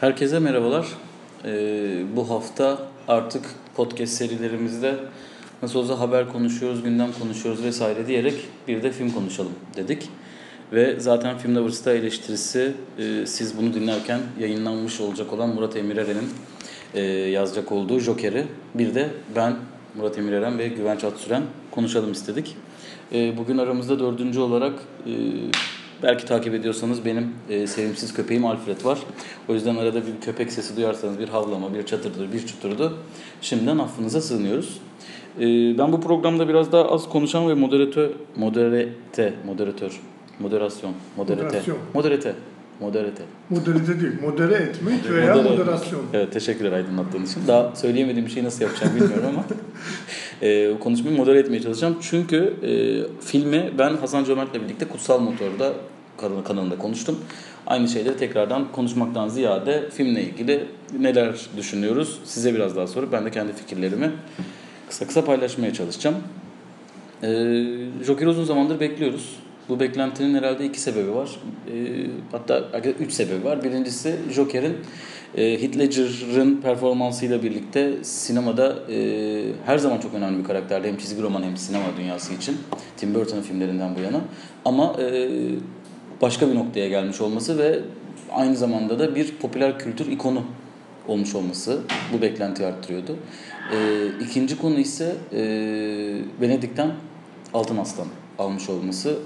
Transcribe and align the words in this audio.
Herkese 0.00 0.38
merhabalar. 0.38 0.86
Ee, 1.44 2.02
bu 2.16 2.30
hafta 2.30 2.78
artık 3.08 3.44
podcast 3.76 4.12
serilerimizde 4.12 4.94
nasıl 5.62 5.78
olsa 5.78 6.00
haber 6.00 6.32
konuşuyoruz, 6.32 6.82
gündem 6.82 7.12
konuşuyoruz 7.20 7.64
vesaire 7.64 8.06
diyerek 8.06 8.34
bir 8.68 8.82
de 8.82 8.92
film 8.92 9.10
konuşalım 9.10 9.52
dedik. 9.76 10.08
Ve 10.72 11.00
zaten 11.00 11.38
Film 11.38 11.56
Lovers'ta 11.56 11.92
eleştirisi 11.92 12.72
e, 12.98 13.26
siz 13.26 13.58
bunu 13.58 13.74
dinlerken 13.74 14.20
yayınlanmış 14.38 15.00
olacak 15.00 15.32
olan 15.32 15.48
Murat 15.48 15.76
Emirer'in 15.76 16.28
e, 16.94 17.00
yazacak 17.10 17.72
olduğu 17.72 17.98
Joker'i. 17.98 18.46
Bir 18.74 18.94
de 18.94 19.08
ben 19.36 19.56
Murat 19.94 20.18
Emireren 20.18 20.58
ve 20.58 20.68
Güvenç 20.68 21.04
Atsüren 21.04 21.42
konuşalım 21.70 22.12
istedik. 22.12 22.56
E, 23.12 23.36
bugün 23.36 23.58
aramızda 23.58 23.98
dördüncü 23.98 24.40
olarak 24.40 24.74
e, 25.06 25.12
belki 26.02 26.24
takip 26.24 26.54
ediyorsanız 26.54 27.04
benim 27.04 27.28
e, 27.50 27.66
sevimsiz 27.66 28.14
köpeğim 28.14 28.46
Alfred 28.46 28.84
var. 28.84 28.98
O 29.48 29.54
yüzden 29.54 29.76
arada 29.76 30.06
bir 30.06 30.20
köpek 30.20 30.52
sesi 30.52 30.76
duyarsanız 30.76 31.18
bir 31.18 31.28
havlama, 31.28 31.74
bir 31.74 31.86
çatırdır, 31.86 32.32
bir 32.32 32.46
çuturdu. 32.46 32.96
Şimdiden 33.40 33.78
affınıza 33.78 34.20
sığınıyoruz. 34.20 34.80
E, 35.40 35.44
ben 35.78 35.92
bu 35.92 36.00
programda 36.00 36.48
biraz 36.48 36.72
daha 36.72 36.84
az 36.84 37.08
konuşan 37.08 37.48
ve 37.48 37.54
moderatör, 37.54 38.10
moderate, 38.36 39.34
moderatör, 39.46 40.00
moderasyon, 40.40 40.92
moderate, 41.16 41.44
Moderasyon. 41.44 41.78
Moderate, 42.80 43.22
moderate. 43.50 44.00
Değil, 44.00 44.12
modere 44.22 44.54
etmek 44.54 45.10
veya 45.10 45.34
Modere- 45.34 45.50
moderasyon. 45.50 46.00
Evet 46.12 46.32
teşekkürler 46.32 46.72
aydınlattığın 46.72 47.24
için. 47.24 47.40
Daha 47.48 47.76
söyleyemediğim 47.76 48.26
bir 48.26 48.32
şeyi 48.32 48.44
nasıl 48.44 48.62
yapacağım 48.64 48.92
bilmiyorum 48.96 49.24
ama 49.28 49.44
e, 50.42 50.78
konuşmayı 50.80 51.16
modere 51.16 51.38
etmeye 51.38 51.62
çalışacağım. 51.62 51.96
Çünkü 52.00 52.54
e, 52.62 52.70
filmi 53.24 53.70
ben 53.78 53.96
Hasan 53.96 54.24
Cömert'le 54.24 54.54
birlikte 54.54 54.84
Kutsal 54.88 55.20
Motor'da 55.20 55.72
kanal- 56.18 56.44
kanalında 56.44 56.78
konuştum. 56.78 57.18
Aynı 57.66 57.88
şeyleri 57.88 58.16
tekrardan 58.16 58.72
konuşmaktan 58.72 59.28
ziyade 59.28 59.90
filmle 59.90 60.22
ilgili 60.22 60.64
neler 60.98 61.34
düşünüyoruz 61.56 62.18
size 62.24 62.54
biraz 62.54 62.76
daha 62.76 62.86
sorup 62.86 63.12
ben 63.12 63.24
de 63.24 63.30
kendi 63.30 63.52
fikirlerimi 63.52 64.10
kısa 64.88 65.06
kısa 65.06 65.24
paylaşmaya 65.24 65.72
çalışacağım. 65.72 66.16
E, 67.22 67.28
Joker 68.06 68.26
uzun 68.26 68.44
zamandır 68.44 68.80
bekliyoruz. 68.80 69.36
Bu 69.70 69.80
beklentinin 69.80 70.34
herhalde 70.34 70.64
iki 70.64 70.80
sebebi 70.80 71.14
var. 71.14 71.30
E, 71.66 72.06
hatta 72.32 72.64
üç 73.00 73.12
sebebi 73.12 73.44
var. 73.44 73.64
Birincisi 73.64 74.16
Joker'in 74.30 74.76
e, 75.36 75.62
Heath 75.62 75.78
Ledger'ın 75.78 76.56
performansıyla 76.56 77.42
birlikte 77.42 78.04
sinemada 78.04 78.76
e, 78.92 79.42
her 79.66 79.78
zaman 79.78 79.98
çok 79.98 80.14
önemli 80.14 80.38
bir 80.38 80.44
karakterdi. 80.44 80.88
Hem 80.88 80.96
çizgi 80.96 81.22
roman 81.22 81.42
hem 81.42 81.56
sinema 81.56 81.84
dünyası 81.98 82.34
için. 82.34 82.56
Tim 82.96 83.14
Burton'ın 83.14 83.42
filmlerinden 83.42 83.96
bu 83.96 84.00
yana. 84.00 84.20
Ama 84.64 84.96
e, 85.00 85.28
başka 86.22 86.48
bir 86.48 86.54
noktaya 86.54 86.88
gelmiş 86.88 87.20
olması 87.20 87.58
ve 87.58 87.80
aynı 88.32 88.56
zamanda 88.56 88.98
da 88.98 89.14
bir 89.14 89.34
popüler 89.36 89.78
kültür 89.78 90.12
ikonu 90.12 90.42
olmuş 91.08 91.34
olması 91.34 91.80
bu 92.12 92.22
beklentiyi 92.22 92.68
arttırıyordu. 92.68 93.16
E, 93.72 94.06
ikinci 94.24 94.58
konu 94.58 94.78
ise 94.78 95.16
e, 95.32 95.40
Venedik'ten 96.40 96.90
Altın 97.54 97.76
Aslan 97.76 98.06
almış 98.38 98.68
olması 98.68 99.18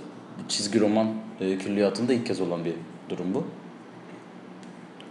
çizgi 0.49 0.81
roman 0.81 1.07
e, 1.41 1.59
külliyatında 1.59 2.13
ilk 2.13 2.27
kez 2.27 2.41
olan 2.41 2.65
bir 2.65 2.73
durum 3.09 3.35
bu. 3.35 3.45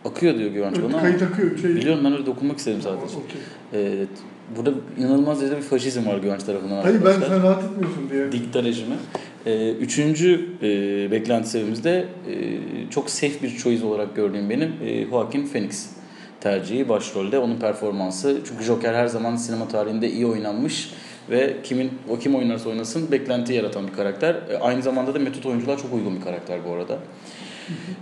Akıyor 0.10 0.38
diyor 0.38 0.52
Güvenç 0.52 0.76
bana 0.84 1.02
Kayıt 1.02 1.22
akıyor. 1.22 1.58
Şey, 1.58 1.76
biliyorum 1.76 2.02
ben 2.06 2.14
öyle 2.14 2.26
dokunmak 2.26 2.58
istedim 2.58 2.82
sadece. 2.82 3.06
Okey. 3.06 3.42
Evet. 3.74 4.10
Burada 4.58 4.72
inanılmaz 4.98 5.42
derecede 5.42 5.58
bir 5.58 5.64
faşizm 5.64 6.06
var 6.06 6.18
Güvenç 6.18 6.44
tarafından 6.44 6.82
Hayır 6.82 7.02
ben 7.02 7.10
arkadaşlar. 7.10 7.36
sen 7.36 7.44
rahat 7.44 7.64
etmiyorsun 7.64 8.10
diye. 8.10 8.32
Dikta 8.32 8.64
rejimi. 8.64 8.96
Ee, 9.46 9.72
üçüncü 9.72 10.50
e, 10.62 11.12
beklenti 11.12 11.50
sebebimiz 11.50 11.84
de 11.84 12.06
e, 12.30 12.34
çok 12.90 13.10
safe 13.10 13.44
bir 13.44 13.58
choice 13.58 13.86
olarak 13.86 14.16
gördüğüm 14.16 14.50
benim 14.50 14.74
e, 14.84 15.06
Joaquin 15.06 15.48
Phoenix 15.48 15.90
tercihi 16.42 16.90
başrolde. 16.90 17.40
Onun 17.40 17.58
performansı. 17.58 18.38
Çünkü 18.48 18.64
Joker 18.64 18.94
her 18.94 19.08
zaman 19.08 19.36
sinema 19.36 19.68
tarihinde 19.68 20.12
iyi 20.12 20.26
oynanmış 20.26 20.94
ve 21.30 21.58
kimin 21.64 21.92
o 22.10 22.20
kim 22.20 22.36
oynarsa 22.36 22.70
oynasın 22.70 23.12
beklenti 23.12 23.54
yaratan 23.54 23.88
bir 23.88 23.94
karakter. 23.94 24.36
E, 24.50 24.58
aynı 24.58 24.82
zamanda 24.82 25.14
da 25.14 25.20
metot 25.20 25.46
oyunculuğa 25.46 25.78
çok 25.78 25.94
uygun 25.94 26.16
bir 26.16 26.22
karakter 26.22 26.60
bu 26.70 26.74
arada. 26.74 27.00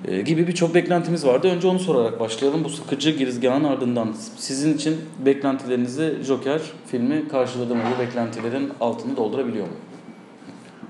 E, 0.08 0.22
gibi 0.22 0.48
birçok 0.48 0.76
beklentimiz 0.76 1.26
vardı. 1.26 1.48
Önce 1.48 1.68
onu 1.68 1.80
sorarak 1.80 2.20
başlayalım. 2.20 2.64
Bu 2.64 2.70
sıkıcı 2.70 3.10
girizgahın 3.10 3.64
ardından 3.64 4.14
sizin 4.38 4.74
için 4.74 4.98
beklentilerinizi 5.26 6.18
Joker 6.24 6.62
filmi 6.88 7.28
karşıladı 7.28 7.76
mı? 7.76 7.82
Bu 7.96 8.02
beklentilerin 8.02 8.70
altını 8.80 9.18
doldurabiliyor 9.18 9.66
mu? 9.66 9.74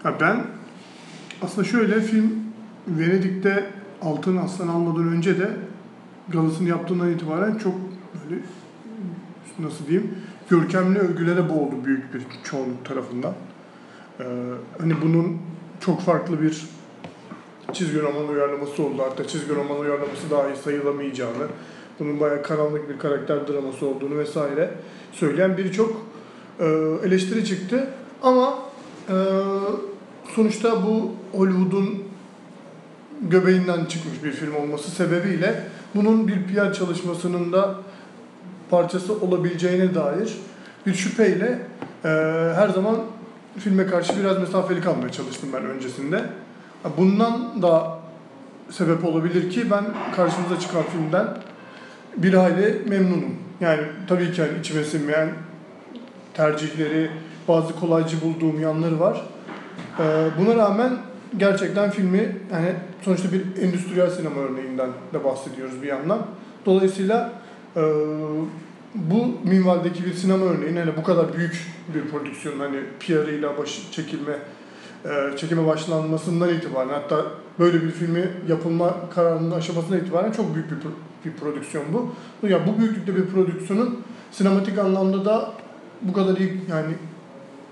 Ha, 0.04 0.14
ben 0.22 0.44
aslında 1.42 1.68
şöyle 1.68 2.02
film 2.02 2.34
Venedik'te 2.88 3.66
Altın 4.02 4.38
Aslan 4.38 4.68
almadan 4.68 5.08
önce 5.08 5.40
de 5.40 5.50
galasını 6.30 6.70
yaptığından 6.70 7.12
itibaren 7.12 7.58
çok 7.58 7.74
böyle 8.30 8.42
nasıl 9.60 9.88
diyeyim 9.88 10.16
görkemli 10.52 11.00
övgülere 11.00 11.50
boğuldu 11.50 11.86
büyük 11.86 12.14
bir 12.14 12.22
çoğunluk 12.44 12.86
tarafından. 12.86 13.34
Ee, 14.20 14.24
hani 14.80 14.94
bunun 15.02 15.38
çok 15.80 16.02
farklı 16.02 16.42
bir 16.42 16.66
çizgi 17.74 18.02
roman 18.02 18.28
uyarlaması 18.28 18.84
oldu. 18.84 19.04
Hatta 19.10 19.28
çizgi 19.28 19.56
roman 19.56 19.80
uyarlaması 19.80 20.30
dahi 20.32 20.56
sayılamayacağını, 20.64 21.48
bunun 22.00 22.20
bayağı 22.20 22.44
karanlık 22.44 22.90
bir 22.90 23.00
karakter 23.00 23.48
draması 23.48 23.86
olduğunu 23.86 24.18
vesaire 24.18 24.72
söyleyen 25.12 25.58
birçok 25.58 26.02
e, 26.60 26.66
eleştiri 27.04 27.46
çıktı. 27.46 27.88
Ama 28.24 28.60
e, 29.10 29.16
sonuçta 30.36 30.84
bu 30.84 31.12
Hollywood'un 31.38 32.04
göbeğinden 33.22 33.86
çıkmış 33.86 34.24
bir 34.24 34.32
film 34.32 34.56
olması 34.56 34.92
sebebiyle 34.92 35.64
bunun 35.96 36.28
bir 36.28 36.44
PR 36.44 36.74
çalışmasının 36.74 37.52
da 37.54 37.76
parçası 38.72 39.14
olabileceğine 39.14 39.96
dair 39.96 40.38
bir 40.86 40.94
şüpheyle 40.94 41.60
e, 42.06 42.10
her 42.56 42.70
zaman 42.70 42.98
filme 43.60 43.88
karşı 43.88 44.20
biraz 44.20 44.40
mesafeli 44.40 44.82
kalmaya 44.82 45.12
çalıştım 45.12 45.50
ben 45.54 45.66
öncesinde. 45.66 46.22
Bundan 46.98 47.62
da 47.62 48.00
sebep 48.70 49.06
olabilir 49.06 49.50
ki 49.50 49.72
ben 49.72 49.86
karşımıza 50.16 50.60
çıkan 50.60 50.84
filmden 50.84 51.28
bir 52.18 52.34
hayli 52.34 52.82
memnunum. 52.88 53.36
Yani 53.60 53.82
tabii 54.08 54.32
ki 54.32 54.42
hani 54.42 54.60
içime 54.60 54.84
sinmeyen 54.84 55.30
tercihleri, 56.34 57.10
bazı 57.48 57.76
kolaycı 57.76 58.22
bulduğum 58.22 58.62
yanları 58.62 59.00
var. 59.00 59.22
Ee, 60.00 60.04
buna 60.40 60.56
rağmen 60.56 60.98
gerçekten 61.38 61.90
filmi 61.90 62.38
yani 62.52 62.74
sonuçta 63.02 63.32
bir 63.32 63.42
endüstriyel 63.62 64.10
sinema 64.10 64.42
örneğinden 64.42 64.90
de 65.14 65.24
bahsediyoruz 65.24 65.82
bir 65.82 65.88
yandan. 65.88 66.20
Dolayısıyla 66.66 67.32
e, 67.76 67.82
bu 68.96 69.50
minvaldeki 69.50 70.06
bir 70.06 70.14
sinema 70.14 70.46
örneğin 70.46 70.76
hani 70.76 70.98
bu 70.98 71.04
kadar 71.04 71.34
büyük 71.38 71.68
bir 71.96 72.12
prodüksiyon 72.12 72.60
hani 72.60 72.80
PR'ıyla 73.00 73.58
baş 73.58 73.92
çekilme 73.92 74.34
e, 75.06 75.38
çekime 75.38 75.68
başlanmasından 75.68 76.50
itibaren 76.50 76.90
hatta 76.90 77.26
böyle 77.60 77.84
bir 77.84 77.92
filmi 77.92 78.30
yapılma 78.50 79.10
kararının 79.10 79.52
aşamasına 79.52 79.98
itibaren 79.98 80.32
çok 80.32 80.56
büyük 80.56 80.72
bir, 80.72 80.78
bir 81.26 81.38
prodüksiyon 81.38 81.86
bu. 81.94 82.14
Ya 82.48 82.68
bu 82.68 82.80
büyüklükte 82.80 83.16
bir 83.16 83.26
prodüksiyonun 83.26 84.02
sinematik 84.32 84.80
anlamda 84.80 85.26
da 85.26 85.54
bu 86.02 86.14
kadar 86.14 86.38
iyi 86.38 86.62
yani 86.70 86.94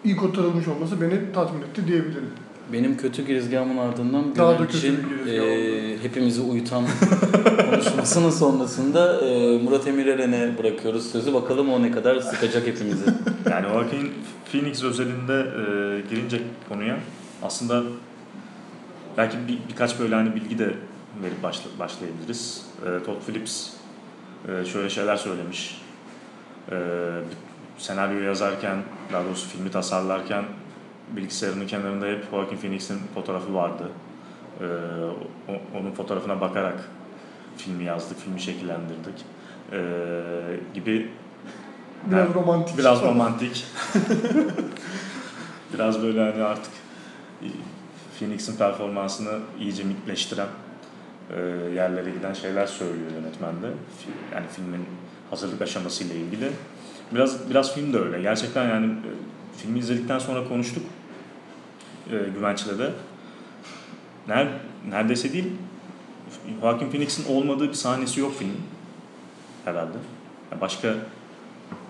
iyi 0.03 0.15
kotarılmış 0.15 0.67
olması 0.67 1.01
beni 1.01 1.33
tatmin 1.33 1.61
etti 1.61 1.87
diyebilirim. 1.87 2.29
Benim 2.73 2.97
kötü 2.97 3.25
girizgahımın 3.25 3.77
ardından 3.77 4.35
Daha 4.35 4.59
da 4.59 4.67
kötü 4.67 5.09
bir 5.09 5.33
e, 5.33 5.97
hepimizi 6.03 6.41
uyutan 6.41 6.83
konuşmasının 7.71 8.29
sonrasında 8.29 9.21
e, 9.21 9.57
Murat 9.57 9.87
Emireren'e 9.87 10.57
bırakıyoruz 10.57 11.11
sözü. 11.11 11.33
Bakalım 11.33 11.73
o 11.73 11.81
ne 11.81 11.91
kadar 11.91 12.19
sıkacak 12.19 12.67
hepimizi. 12.67 13.05
Yani 13.49 13.67
Joaquin 13.67 14.13
Phoenix 14.51 14.83
özelinde 14.83 15.33
e, 15.33 15.63
girince 16.09 16.41
konuya 16.69 16.99
aslında 17.43 17.83
belki 19.17 19.37
bir, 19.47 19.57
birkaç 19.69 19.99
böyle 19.99 20.15
hani 20.15 20.35
bilgi 20.35 20.59
de 20.59 20.73
verip 21.23 21.43
başla, 21.43 21.69
başlayabiliriz. 21.79 22.65
E, 22.81 23.03
Todd 23.03 23.21
Phillips 23.25 23.69
e, 24.47 24.65
şöyle 24.65 24.89
şeyler 24.89 25.15
söylemiş. 25.15 25.81
E, 26.71 26.75
senaryoyu 27.77 28.25
yazarken, 28.25 28.77
daha 29.13 29.25
doğrusu 29.25 29.49
filmi 29.49 29.71
tasarlarken 29.71 30.43
bilgisayarının 31.15 31.67
kenarında 31.67 32.05
hep 32.05 32.31
Joaquin 32.31 32.57
Phoenix'in 32.57 32.99
fotoğrafı 33.15 33.53
vardı. 33.53 33.83
E, 34.61 34.65
o- 35.51 35.79
onun 35.79 35.91
fotoğrafına 35.91 36.41
bakarak 36.41 36.89
filmi 37.57 37.83
yazdık, 37.83 38.17
filmi 38.19 38.41
şekillendirdik. 38.41 39.25
E, 39.71 39.79
gibi 40.73 41.09
Biraz 42.11 42.19
Yani 42.27 42.33
romantik. 42.33 42.77
Biraz 42.77 43.01
romantik. 43.01 43.65
Biraz 45.73 46.03
böyle 46.03 46.31
hani 46.31 46.43
artık 46.43 46.71
Phoenix'in 48.19 48.55
performansını 48.57 49.39
iyice 49.59 49.83
mitleştiren 49.83 50.47
e, 51.35 51.41
yerlere 51.75 52.09
giden 52.09 52.33
şeyler 52.33 52.65
söylüyor 52.65 53.11
yönetmen 53.11 53.53
de. 53.61 53.67
Yani 54.35 54.45
filmin 54.55 54.85
hazırlık 55.29 55.61
aşamasıyla 55.61 56.15
ilgili. 56.15 56.49
Biraz 57.11 57.49
biraz 57.49 57.73
film 57.75 57.93
de 57.93 57.99
öyle. 57.99 58.21
Gerçekten 58.21 58.69
yani 58.69 58.85
e, 58.85 59.09
filmi 59.57 59.79
izledikten 59.79 60.19
sonra 60.19 60.47
konuştuk 60.47 60.83
e, 62.11 62.29
Güvenç'le 62.35 62.79
de. 62.79 62.91
Ner, 64.27 64.47
neredeyse 64.89 65.33
değil 65.33 65.47
Joaquin 66.61 66.89
Phoenix'in 66.89 67.33
olmadığı 67.35 67.67
bir 67.69 67.73
sahnesi 67.73 68.19
yok 68.19 68.33
filmin. 68.39 68.61
herhalde. 69.65 69.97
Yani 70.51 70.61
başka 70.61 70.95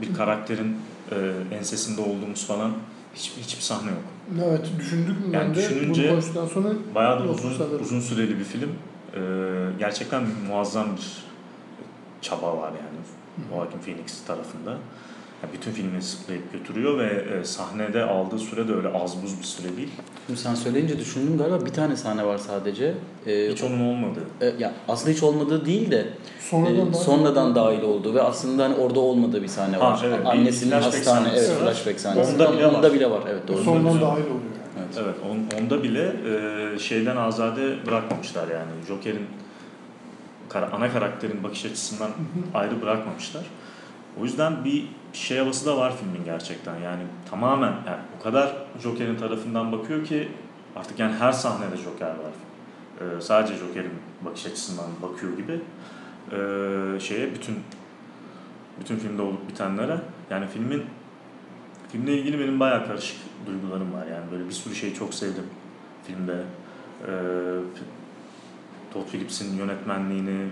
bir 0.01 0.13
karakterin 0.13 0.77
e, 1.11 1.15
ensesinde 1.55 2.01
olduğumuz 2.01 2.47
falan 2.47 2.71
hiç, 3.15 3.31
hiçbir 3.41 3.61
sahne 3.61 3.89
yok. 3.91 4.03
Evet 4.47 4.69
düşündük 4.79 5.27
mü 5.27 5.33
Yani 5.35 5.47
ben 5.47 5.55
de 5.55 5.59
düşününce 5.59 6.17
bunu 6.35 6.47
sonra 6.47 6.69
Bayağı 6.95 7.19
da 7.19 7.23
uzun, 7.23 7.53
sanırım. 7.57 7.81
uzun 7.81 7.99
süreli 7.99 8.39
bir 8.39 8.43
film. 8.43 8.69
Ee, 9.15 9.19
gerçekten 9.79 10.23
muazzam 10.47 10.87
bir 10.97 11.23
çaba 12.21 12.57
var 12.57 12.69
yani 12.71 12.99
Joaquin 13.49 13.79
Phoenix 13.79 14.23
tarafında. 14.27 14.77
Bütün 15.53 15.71
filmi 15.71 16.01
sıklayıp 16.01 16.53
götürüyor 16.53 16.99
ve 16.99 17.25
e, 17.39 17.43
sahnede 17.43 18.03
aldığı 18.03 18.39
süre 18.39 18.67
de 18.67 18.73
öyle 18.73 18.87
az 18.87 19.23
buz 19.23 19.39
bir 19.39 19.43
süre 19.43 19.77
değil. 19.77 19.89
Şimdi 20.27 20.39
sen 20.39 20.55
söyleyince 20.55 20.99
düşündüm 20.99 21.37
galiba 21.37 21.65
bir 21.65 21.69
tane 21.73 21.95
sahne 21.95 22.25
var 22.25 22.37
sadece. 22.37 22.93
Ee, 23.27 23.49
Hiç 23.51 23.63
onun 23.63 23.79
olmadığı. 23.79 24.23
e, 24.41 24.53
ya 24.59 24.73
aslında 24.87 25.11
hiç 25.11 25.23
olmadığı 25.23 25.65
değil 25.65 25.91
de 25.91 26.07
sonradan 26.39 26.89
e, 26.89 26.93
sonradan 26.93 27.55
dahil 27.55 27.81
oldu 27.81 28.13
ve 28.15 28.21
aslında 28.21 28.63
hani 28.63 28.75
orada 28.75 28.99
olmadığı 28.99 29.43
bir 29.43 29.47
sahne 29.47 29.77
Ha, 29.77 29.91
var. 29.91 30.01
evet, 30.05 30.19
Annesinin 30.25 30.71
flashback 30.71 30.95
hastane 30.97 31.29
evet 31.35 31.49
var. 31.49 31.55
flashback 31.55 31.99
sahnesi. 31.99 32.31
Onda 32.33 32.53
bile 32.53 32.67
Onda 32.67 32.81
var. 32.87 32.93
bile 32.93 33.09
var. 33.09 33.21
Evet 33.29 33.47
doğru. 33.47 33.63
sonradan 33.63 33.85
dahil 34.01 34.01
oluyor 34.03 34.25
yani. 34.29 34.85
Evet. 34.85 35.03
Evet, 35.05 35.15
on, 35.31 35.61
onda 35.63 35.83
bile 35.83 36.13
e, 36.75 36.79
şeyden 36.79 37.17
azade 37.17 37.85
bırakmamışlar 37.85 38.47
yani. 38.47 38.71
Joker'in 38.87 39.25
ana 40.71 40.91
karakterin 40.91 41.43
bakış 41.43 41.65
açısından 41.65 42.09
ayrı 42.53 42.81
bırakmamışlar. 42.81 43.43
O 44.21 44.23
yüzden 44.23 44.65
bir 44.65 44.87
şey 45.13 45.37
havası 45.37 45.65
da 45.65 45.77
var 45.77 45.93
filmin 45.97 46.25
gerçekten. 46.25 46.79
Yani 46.79 47.01
tamamen 47.29 47.71
yani 47.71 47.99
o 48.19 48.23
kadar 48.23 48.55
Joker'in 48.83 49.15
tarafından 49.15 49.71
bakıyor 49.71 50.05
ki 50.05 50.27
artık 50.75 50.99
yani 50.99 51.15
her 51.15 51.31
sahnede 51.31 51.77
Joker 51.77 52.09
var. 52.09 52.33
E, 53.01 53.21
sadece 53.21 53.55
Joker'in 53.55 53.93
bakış 54.25 54.45
açısından 54.45 54.85
bakıyor 55.01 55.37
gibi 55.37 55.59
e, 56.31 56.99
şeye 56.99 57.33
bütün 57.33 57.59
bütün 58.79 58.95
filmde 58.95 59.21
olup 59.21 59.49
bitenlere 59.49 59.97
yani 60.29 60.47
filmin 60.47 60.83
filmle 61.91 62.17
ilgili 62.17 62.39
benim 62.39 62.59
bayağı 62.59 62.87
karışık 62.87 63.17
duygularım 63.45 63.93
var 63.93 64.07
yani 64.07 64.31
böyle 64.31 64.45
bir 64.45 64.51
sürü 64.51 64.75
şeyi 64.75 64.93
çok 64.93 65.13
sevdim 65.13 65.45
filmde 66.07 66.43
e, 67.07 67.11
Todd 68.93 69.07
Phillips'in 69.11 69.57
yönetmenliğini 69.57 70.49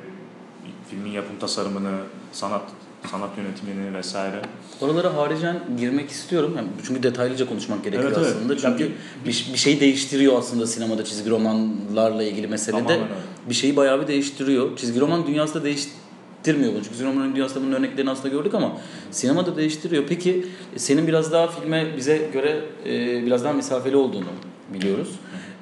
filmin 0.89 1.11
yapım 1.11 1.39
tasarımını 1.39 1.97
sanat 2.31 2.63
sanat 3.05 3.29
yönetimini 3.37 3.93
vesaire 3.93 4.41
Oralara 4.81 5.15
haricen 5.15 5.59
girmek 5.79 6.09
istiyorum. 6.09 6.53
Yani 6.57 6.67
çünkü 6.87 7.03
detaylıca 7.03 7.49
konuşmak 7.49 7.83
gerekiyor 7.83 8.11
Evet, 8.11 8.17
evet. 8.21 8.35
aslında. 8.37 8.57
Çünkü 8.57 8.83
Ya 8.83 8.89
bir, 9.25 9.47
bir 9.53 9.57
şey 9.57 9.79
değiştiriyor 9.79 10.37
aslında 10.39 10.67
sinemada 10.67 11.03
çizgi 11.03 11.29
romanlarla 11.29 12.23
ilgili 12.23 12.47
meselede. 12.47 12.83
Tamamen 12.83 13.03
öyle. 13.03 13.13
Bir 13.49 13.53
şeyi 13.53 13.75
bayağı 13.75 14.01
bir 14.01 14.07
değiştiriyor. 14.07 14.77
Çizgi 14.77 14.99
roman 14.99 15.27
dünyası 15.27 15.53
da 15.53 15.63
değiştirmiyor 15.63 16.71
bunu. 16.73 16.83
Çünkü 16.83 16.89
çizgi 16.89 17.05
romanın 17.05 17.35
dünyasında 17.35 17.63
bunun 17.63 17.73
örneklerini 17.73 18.09
aslında 18.11 18.29
gördük 18.29 18.53
ama 18.53 18.77
sinemada 19.11 19.55
değiştiriyor. 19.55 20.03
Peki 20.09 20.45
senin 20.75 21.07
biraz 21.07 21.31
daha 21.31 21.47
filme 21.47 21.97
bize 21.97 22.29
göre 22.33 22.61
e, 22.85 23.25
biraz 23.25 23.43
daha 23.43 23.53
mesafeli 23.53 23.95
olduğunu 23.95 24.25
biliyoruz. 24.73 25.09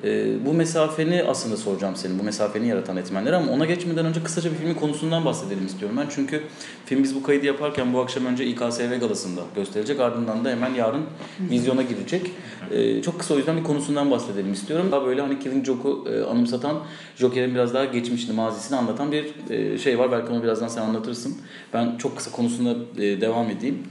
E, 0.06 0.46
bu 0.46 0.54
mesafeni 0.54 1.24
aslında 1.24 1.58
soracağım 1.58 1.96
senin. 1.96 2.20
Bu 2.20 2.24
mesafeni 2.24 2.68
yaratan 2.68 2.98
etmenleri 2.98 3.36
ama 3.36 3.52
ona 3.52 3.66
geçmeden 3.66 4.06
önce 4.06 4.24
kısaca 4.24 4.52
bir 4.52 4.56
filmin 4.56 4.74
konusundan 4.74 5.26
bahsedelim 5.26 5.66
istiyorum 5.66 5.98
ben. 6.02 6.08
Çünkü 6.10 6.44
film 6.86 7.04
biz 7.04 7.16
bu 7.16 7.24
kaydı 7.24 7.46
yaparken 7.46 7.94
bu 7.94 8.00
akşam 8.00 8.26
önce 8.26 8.46
İKSV 8.46 9.00
galasında 9.00 9.42
gösterecek. 9.56 10.00
Ardından 10.00 10.46
da 10.46 10.50
hemen 10.50 10.74
yarın 10.74 11.02
vizyona 11.40 11.82
girecek. 11.82 12.32
E, 12.72 13.02
çok 13.02 13.20
kısa 13.20 13.34
o 13.34 13.38
yüzden 13.38 13.58
bir 13.58 13.64
konusundan 13.64 14.12
bahsedelim 14.12 14.54
istiyorum. 14.54 14.88
Daha 14.92 15.06
böyle 15.06 15.22
hani 15.22 15.40
Killing 15.40 15.66
Joke'u 15.66 16.08
e, 16.10 16.24
anımsatan, 16.24 16.78
Joker'in 17.16 17.56
biraz 17.56 17.74
daha 17.74 17.86
geçmişini, 17.86 18.36
mazisini 18.36 18.78
anlatan 18.78 19.12
bir 19.12 19.26
e, 19.50 19.78
şey 19.78 20.00
var. 20.00 20.12
Belki 20.12 20.32
onu 20.32 20.44
birazdan 20.44 20.68
sen 20.68 20.82
anlatırsın. 20.82 21.38
Ben 21.74 21.98
çok 21.98 22.18
kısa 22.18 22.32
konusuna 22.32 22.76
e, 22.98 23.22
devam 23.22 23.50
edeyim. 23.50 23.84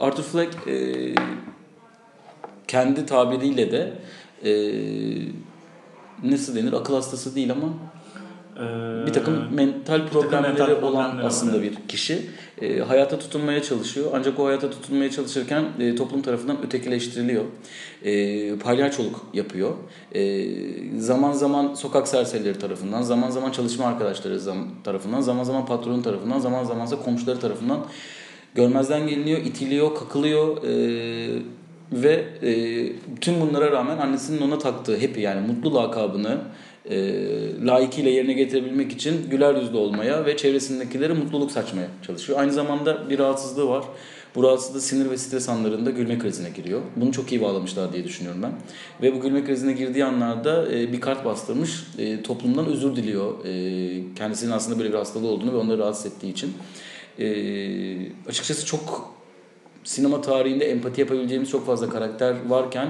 Arthur 0.00 0.22
Fleck 0.22 0.56
kendi 2.70 3.06
tabiriyle 3.06 3.72
de 3.72 3.92
e, 4.44 4.52
nasıl 6.22 6.56
denir? 6.56 6.72
Akıl 6.72 6.94
hastası 6.94 7.34
değil 7.34 7.52
ama 7.52 7.68
Ee, 8.56 9.06
bir 9.06 9.12
takım 9.12 9.54
mental 9.54 10.08
problemleri 10.08 10.48
mental 10.52 10.70
olan 10.70 10.80
problemleri 10.80 11.26
aslında 11.26 11.56
var. 11.56 11.62
bir 11.62 11.74
kişi. 11.88 12.26
E, 12.62 12.78
hayata 12.80 13.18
tutunmaya 13.18 13.62
çalışıyor. 13.62 14.10
Ancak 14.14 14.38
o 14.40 14.46
hayata 14.46 14.70
tutunmaya 14.70 15.10
çalışırken 15.10 15.64
e, 15.80 15.94
toplum 15.94 16.22
tarafından 16.22 16.56
ötekileştiriliyor. 16.66 17.44
E, 18.04 18.56
palyaçoluk 18.58 19.26
yapıyor. 19.34 19.70
E, 20.14 20.46
zaman 20.98 21.32
zaman 21.32 21.74
sokak 21.74 22.08
serserileri 22.08 22.58
tarafından 22.58 23.02
zaman 23.02 23.30
zaman 23.30 23.50
çalışma 23.50 23.84
arkadaşları 23.86 24.34
zam- 24.40 24.82
tarafından 24.84 25.20
zaman 25.20 25.44
zaman 25.44 25.66
patronun 25.66 26.02
tarafından 26.02 26.38
zaman 26.38 26.64
zaman 26.64 26.86
ise 26.86 26.96
komşuları 26.96 27.40
tarafından 27.40 27.78
görmezden 28.54 29.06
geliniyor 29.08 29.38
itiliyor 29.38 29.94
kakılıyor. 29.94 30.64
E, 30.64 31.42
ve 31.92 32.24
e, 32.42 32.52
tüm 33.20 33.40
bunlara 33.40 33.72
rağmen 33.72 33.98
annesinin 33.98 34.40
ona 34.40 34.58
taktığı 34.58 35.00
happy 35.00 35.20
yani 35.20 35.46
mutlu 35.46 35.74
lakabını 35.74 36.38
e, 36.90 36.96
layıkıyla 37.66 38.10
yerine 38.10 38.32
getirebilmek 38.32 38.92
için 38.92 39.30
güler 39.30 39.54
yüzlü 39.54 39.76
olmaya 39.76 40.26
ve 40.26 40.36
çevresindekilere 40.36 41.12
mutluluk 41.12 41.52
saçmaya 41.52 41.88
çalışıyor. 42.06 42.38
Aynı 42.38 42.52
zamanda 42.52 43.10
bir 43.10 43.18
rahatsızlığı 43.18 43.68
var. 43.68 43.84
Bu 44.34 44.42
rahatsızlığı 44.42 44.80
sinir 44.80 45.10
ve 45.10 45.16
stres 45.16 45.48
anlarında 45.48 45.90
gülme 45.90 46.18
krizine 46.18 46.50
giriyor. 46.50 46.80
Bunu 46.96 47.12
çok 47.12 47.32
iyi 47.32 47.42
bağlamışlar 47.42 47.92
diye 47.92 48.04
düşünüyorum 48.04 48.42
ben. 48.42 48.52
Ve 49.02 49.14
bu 49.14 49.20
gülme 49.20 49.44
krizine 49.44 49.72
girdiği 49.72 50.04
anlarda 50.04 50.72
e, 50.72 50.92
bir 50.92 51.00
kart 51.00 51.24
bastırmış. 51.24 51.86
E, 51.98 52.22
toplumdan 52.22 52.66
özür 52.66 52.96
diliyor. 52.96 53.44
E, 53.44 54.14
kendisinin 54.14 54.50
aslında 54.50 54.78
böyle 54.78 54.88
bir 54.88 54.98
hastalığı 54.98 55.28
olduğunu 55.28 55.52
ve 55.52 55.56
onları 55.56 55.78
rahatsız 55.78 56.06
ettiği 56.06 56.32
için. 56.32 56.52
E, 57.18 57.26
açıkçası 58.28 58.66
çok 58.66 59.14
sinema 59.90 60.20
tarihinde 60.20 60.70
empati 60.70 61.00
yapabileceğimiz 61.00 61.50
çok 61.50 61.66
fazla 61.66 61.90
karakter 61.90 62.34
varken 62.48 62.88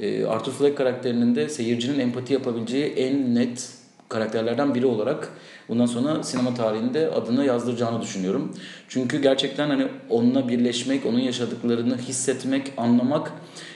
e, 0.00 0.24
Arthur 0.24 0.52
Fleck 0.52 0.78
karakterinin 0.78 1.34
de 1.34 1.48
seyircinin 1.48 1.98
empati 1.98 2.32
yapabileceği 2.32 2.84
en 2.84 3.34
net 3.34 3.68
karakterlerden 4.08 4.74
biri 4.74 4.86
olarak 4.86 5.32
bundan 5.68 5.86
sonra 5.86 6.22
sinema 6.22 6.54
tarihinde 6.54 7.10
adını 7.10 7.44
yazdıracağını 7.44 8.02
düşünüyorum. 8.02 8.54
Çünkü 8.88 9.22
gerçekten 9.22 9.68
hani 9.68 9.86
onunla 10.08 10.48
birleşmek, 10.48 11.06
onun 11.06 11.18
yaşadıklarını 11.18 11.98
hissetmek, 11.98 12.72
anlamak 12.76 13.32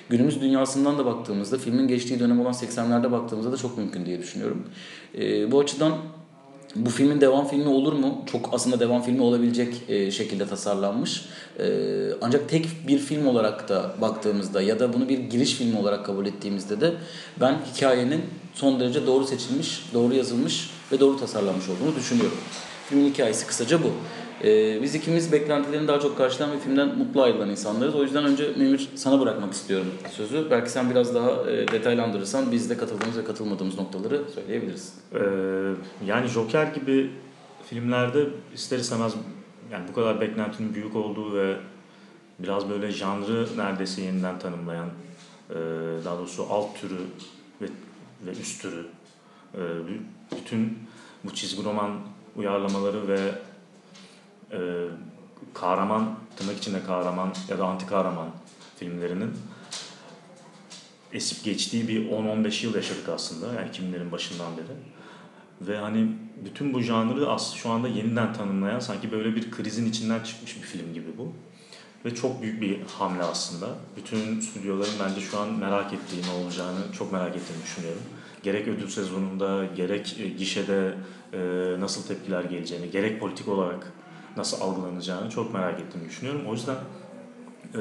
günümüz 0.09 0.41
dünyasından 0.41 0.99
da 0.99 1.06
baktığımızda 1.06 1.59
filmin 1.59 1.88
geçtiği 1.88 2.21
dönem 2.21 2.41
olan 2.41 2.53
80'lerde 2.53 3.12
baktığımızda 3.12 3.53
da 3.53 3.56
çok 3.56 3.79
mümkün 3.79 4.06
diye 4.06 4.19
düşünüyorum. 4.19 4.67
E, 5.19 5.53
bu 5.53 5.61
açıdan 5.61 5.93
bu 6.76 6.91
filmin 6.91 7.21
devam 7.21 7.49
filmi 7.49 7.69
olur 7.69 7.93
mu? 7.93 8.23
Çok 8.32 8.50
aslında 8.53 8.81
devam 8.81 9.02
filmi 9.02 9.23
olabilecek 9.23 9.75
e, 9.88 10.11
şekilde 10.11 10.47
tasarlanmış. 10.47 11.25
E, 11.59 11.66
ancak 12.23 12.49
tek 12.49 12.66
bir 12.88 12.99
film 12.99 13.26
olarak 13.26 13.69
da 13.69 13.95
baktığımızda 14.00 14.62
ya 14.62 14.81
da 14.81 14.93
bunu 14.93 15.09
bir 15.09 15.19
giriş 15.19 15.54
filmi 15.54 15.78
olarak 15.78 16.07
kabul 16.07 16.26
ettiğimizde 16.26 16.81
de 16.81 16.93
ben 17.40 17.57
hikayenin 17.75 18.21
son 18.54 18.81
derece 18.81 19.07
doğru 19.07 19.26
seçilmiş, 19.26 19.83
doğru 19.95 20.14
yazılmış 20.14 20.71
ve 20.93 21.00
doğru 21.00 21.21
tasarlanmış 21.21 21.64
olduğunu 21.69 21.97
düşünüyorum. 21.97 22.38
Filmin 22.88 23.11
hikayesi 23.11 23.47
kısaca 23.47 23.83
bu. 23.83 23.90
E, 24.45 24.83
biz 24.83 24.95
ikimiz 24.95 25.33
beklentilerini 25.33 25.88
daha 25.88 26.00
çok 26.00 26.19
karşılayan 26.19 26.57
ve 26.57 26.59
filmden 26.59 26.99
mutlu 26.99 27.23
ayrılan 27.23 27.50
insanlarız. 27.50 27.95
O 27.95 28.03
yüzden 28.03 28.25
önce 28.25 28.50
Memir 28.57 28.88
sana 28.95 29.21
bırakmak 29.21 29.53
istiyorum 29.53 29.87
sözü. 30.11 30.50
Belki 30.50 30.71
sen 30.71 30.91
biraz 30.91 31.14
daha 31.14 31.50
e, 31.50 31.69
detaylandırırsan 31.69 32.53
biz 32.53 32.71
de 32.71 32.76
katıldığımız 32.76 33.19
ve 33.19 33.25
katılmadığımız 33.25 33.79
noktaları 33.79 34.23
söyleyebiliriz. 34.35 34.95
Ee, 35.14 35.19
yani 36.07 36.29
Joker 36.29 36.67
gibi 36.67 37.11
filmlerde 37.67 38.26
ister 38.55 38.79
istemez 38.79 39.14
yani 39.73 39.85
bu 39.88 39.95
kadar 39.95 40.21
beklentinin 40.21 40.75
büyük 40.75 40.97
olduğu 40.97 41.35
ve 41.35 41.57
biraz 42.38 42.71
böyle 42.71 42.91
janrı 42.91 43.47
neredeyse 43.57 44.03
yeniden 44.03 44.38
tanımlayan 44.38 44.88
e, 45.50 45.55
daha 46.05 46.19
doğrusu 46.19 46.47
alt 46.50 46.81
türü 46.81 46.99
ve, 47.62 47.67
ve 48.26 48.31
üst 48.31 48.62
türü 48.62 48.87
e, 49.55 49.61
bütün 50.37 50.79
bu 51.25 51.35
çizgi 51.35 51.64
roman 51.64 51.91
uyarlamaları 52.37 53.09
ve 53.09 53.19
e, 54.54 54.88
kahraman 55.54 56.14
tırnak 56.37 56.56
içinde 56.56 56.84
kahraman 56.87 57.32
ya 57.49 57.58
da 57.58 57.64
anti 57.64 57.87
kahraman 57.87 58.28
filmlerinin 58.76 59.30
esip 61.12 61.44
geçtiği 61.44 61.88
bir 61.88 62.11
10-15 62.11 62.66
yıl 62.66 62.75
yaşadık 62.75 63.08
aslında 63.08 63.46
yani 63.46 63.70
2000'lerin 63.70 64.12
başından 64.12 64.56
beri. 64.56 64.76
Ve 65.61 65.76
hani 65.76 66.08
bütün 66.44 66.75
bu 66.75 66.80
janrı 66.80 67.30
as 67.30 67.54
şu 67.54 67.70
anda 67.70 67.88
yeniden 67.88 68.32
tanımlayan 68.32 68.80
sanki 68.80 69.12
böyle 69.12 69.37
bir 69.37 69.50
krizin 69.50 69.87
içinden 69.87 70.20
çıkmış 70.20 70.56
bir 70.56 70.66
film 70.66 70.94
gibi 70.94 71.18
bu. 71.18 71.32
Ve 72.04 72.14
çok 72.14 72.42
büyük 72.42 72.62
bir 72.62 72.80
hamle 72.99 73.23
aslında. 73.23 73.68
Bütün 73.96 74.40
stüdyoların 74.40 74.92
bence 75.04 75.20
şu 75.20 75.38
an 75.38 75.52
merak 75.52 75.92
ettiği 75.92 76.23
ne 76.23 76.44
olacağını 76.44 76.92
çok 76.99 77.12
merak 77.12 77.37
ettiğini 77.37 77.62
düşünüyorum. 77.62 78.02
Gerek 78.42 78.68
ödül 78.68 78.88
sezonunda, 78.88 79.64
gerek 79.76 80.16
e, 80.20 80.28
gişede 80.28 80.94
e, 81.32 81.38
nasıl 81.80 82.02
tepkiler 82.02 82.44
geleceğini, 82.44 82.90
gerek 82.90 83.20
politik 83.20 83.49
olarak 83.49 83.92
nasıl 84.37 84.61
algılanacağını 84.61 85.31
çok 85.31 85.55
merak 85.55 85.81
ettiğimi 85.81 86.09
düşünüyorum. 86.09 86.43
O 86.49 86.53
yüzden 86.53 86.76
e, 87.75 87.79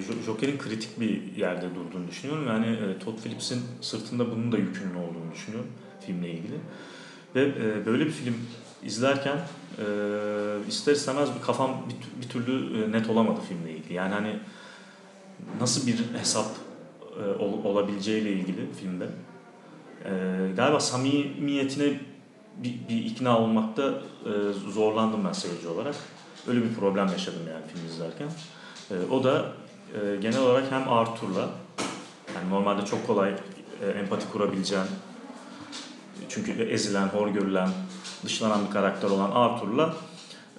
Jo- 0.00 0.22
Joker'in 0.26 0.58
kritik 0.58 1.00
bir 1.00 1.36
yerde 1.36 1.66
durduğunu 1.74 2.08
düşünüyorum. 2.08 2.46
Yani 2.46 2.66
e, 2.66 2.98
Todd 2.98 3.18
Phillips'in 3.22 3.62
sırtında 3.80 4.30
bunun 4.30 4.52
da 4.52 4.56
yükünün 4.56 4.94
olduğunu 4.94 5.32
düşünüyorum 5.34 5.70
filmle 6.06 6.30
ilgili. 6.30 6.54
Ve 7.34 7.42
e, 7.42 7.86
böyle 7.86 8.06
bir 8.06 8.10
film 8.10 8.34
izlerken 8.84 9.36
e, 9.78 9.84
ister 10.68 10.92
istemez 10.92 11.28
bir 11.34 11.40
kafam 11.40 11.70
bir, 11.88 12.22
bir 12.22 12.28
türlü 12.28 12.84
e, 12.84 12.92
net 12.92 13.10
olamadı 13.10 13.40
filmle 13.48 13.72
ilgili. 13.72 13.94
Yani 13.94 14.14
hani 14.14 14.38
nasıl 15.60 15.86
bir 15.86 15.96
hesap 16.18 16.46
e, 17.20 17.42
ol, 17.42 17.64
olabileceğiyle 17.64 18.32
ilgili 18.32 18.72
filmde. 18.80 19.08
E, 20.04 20.10
galiba 20.56 20.80
samimiyetine 20.80 22.00
bir, 22.56 22.88
bir 22.88 23.04
ikna 23.04 23.38
olmakta 23.38 23.82
e, 23.82 24.30
zorlandım 24.70 25.24
ben 25.24 25.32
seyirci 25.32 25.68
olarak. 25.68 25.94
Öyle 26.48 26.62
bir 26.62 26.74
problem 26.74 27.08
yaşadım 27.08 27.42
yani 27.48 27.62
film 27.74 27.86
izlerken. 27.86 28.28
E, 28.90 28.94
o 29.10 29.24
da 29.24 29.44
e, 29.94 30.16
genel 30.16 30.40
olarak 30.40 30.64
hem 30.70 30.88
Arthur'la 30.88 31.48
yani 32.34 32.50
normalde 32.50 32.84
çok 32.84 33.06
kolay 33.06 33.34
e, 33.82 33.86
empati 33.98 34.28
kurabileceğin 34.32 34.86
çünkü 36.28 36.62
ezilen, 36.62 37.08
hor 37.08 37.28
görülen, 37.28 37.68
dışlanan 38.24 38.66
bir 38.66 38.70
karakter 38.70 39.10
olan 39.10 39.30
Arthur'la 39.30 39.94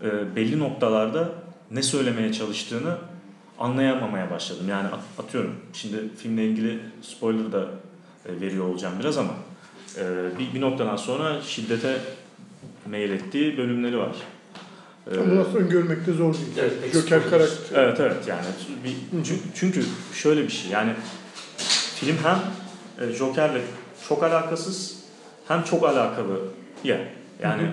e, 0.02 0.36
belli 0.36 0.60
noktalarda 0.60 1.30
ne 1.72 1.84
söylemeye 1.84 2.34
çalıştığını 2.34 2.98
anlayamamaya 3.60 4.32
başladım. 4.32 4.66
Yani 4.70 4.88
atıyorum 5.20 5.56
şimdi 5.74 6.16
filmle 6.18 6.46
ilgili 6.46 6.80
spoiler 7.02 7.52
da 7.52 7.66
e, 8.25 8.42
veriyor 8.42 8.66
olacağım 8.66 8.94
biraz 9.00 9.18
ama 9.18 9.34
bir, 10.39 10.54
bir 10.54 10.62
noktadan 10.62 10.96
sonra 10.96 11.42
şiddete 11.42 11.98
meylettiği 12.86 13.58
bölümleri 13.58 13.98
var. 13.98 14.15
E, 15.12 15.18
ama 15.18 15.36
nasıl 15.36 15.56
öngörmek 15.56 16.08
de 16.08 16.13
zor 16.13 16.34
değil. 16.34 16.48
Evet, 16.60 16.94
Joker 16.94 17.30
karakter. 17.30 17.84
Evet 17.84 18.00
evet 18.00 18.27
yani 18.27 18.46
bir, 18.84 18.96
çünkü 19.56 19.84
şöyle 20.13 20.44
bir 20.44 20.51
şey 20.51 20.72
yani 20.72 20.94
film 21.96 22.18
hem 22.24 22.39
Joker'le 23.13 23.62
çok 24.10 24.24
alakasız 24.24 25.04
hem 25.48 25.63
çok 25.63 25.84
alakalı 25.84 26.39
ya 26.84 27.00
yani 27.44 27.62
hı 27.62 27.68
hı. 27.68 27.72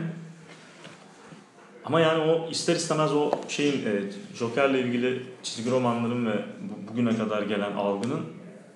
ama 1.85 2.01
yani 2.01 2.23
o 2.23 2.51
ister 2.51 2.77
istemez 2.77 3.13
o 3.13 3.31
şeyin 3.49 3.87
e, 3.87 4.03
Joker'le 4.35 4.75
ilgili 4.75 5.23
çizgi 5.43 5.71
romanların 5.71 6.27
ve 6.27 6.45
bugüne 6.89 7.17
kadar 7.17 7.43
gelen 7.43 7.73
algının 7.73 8.21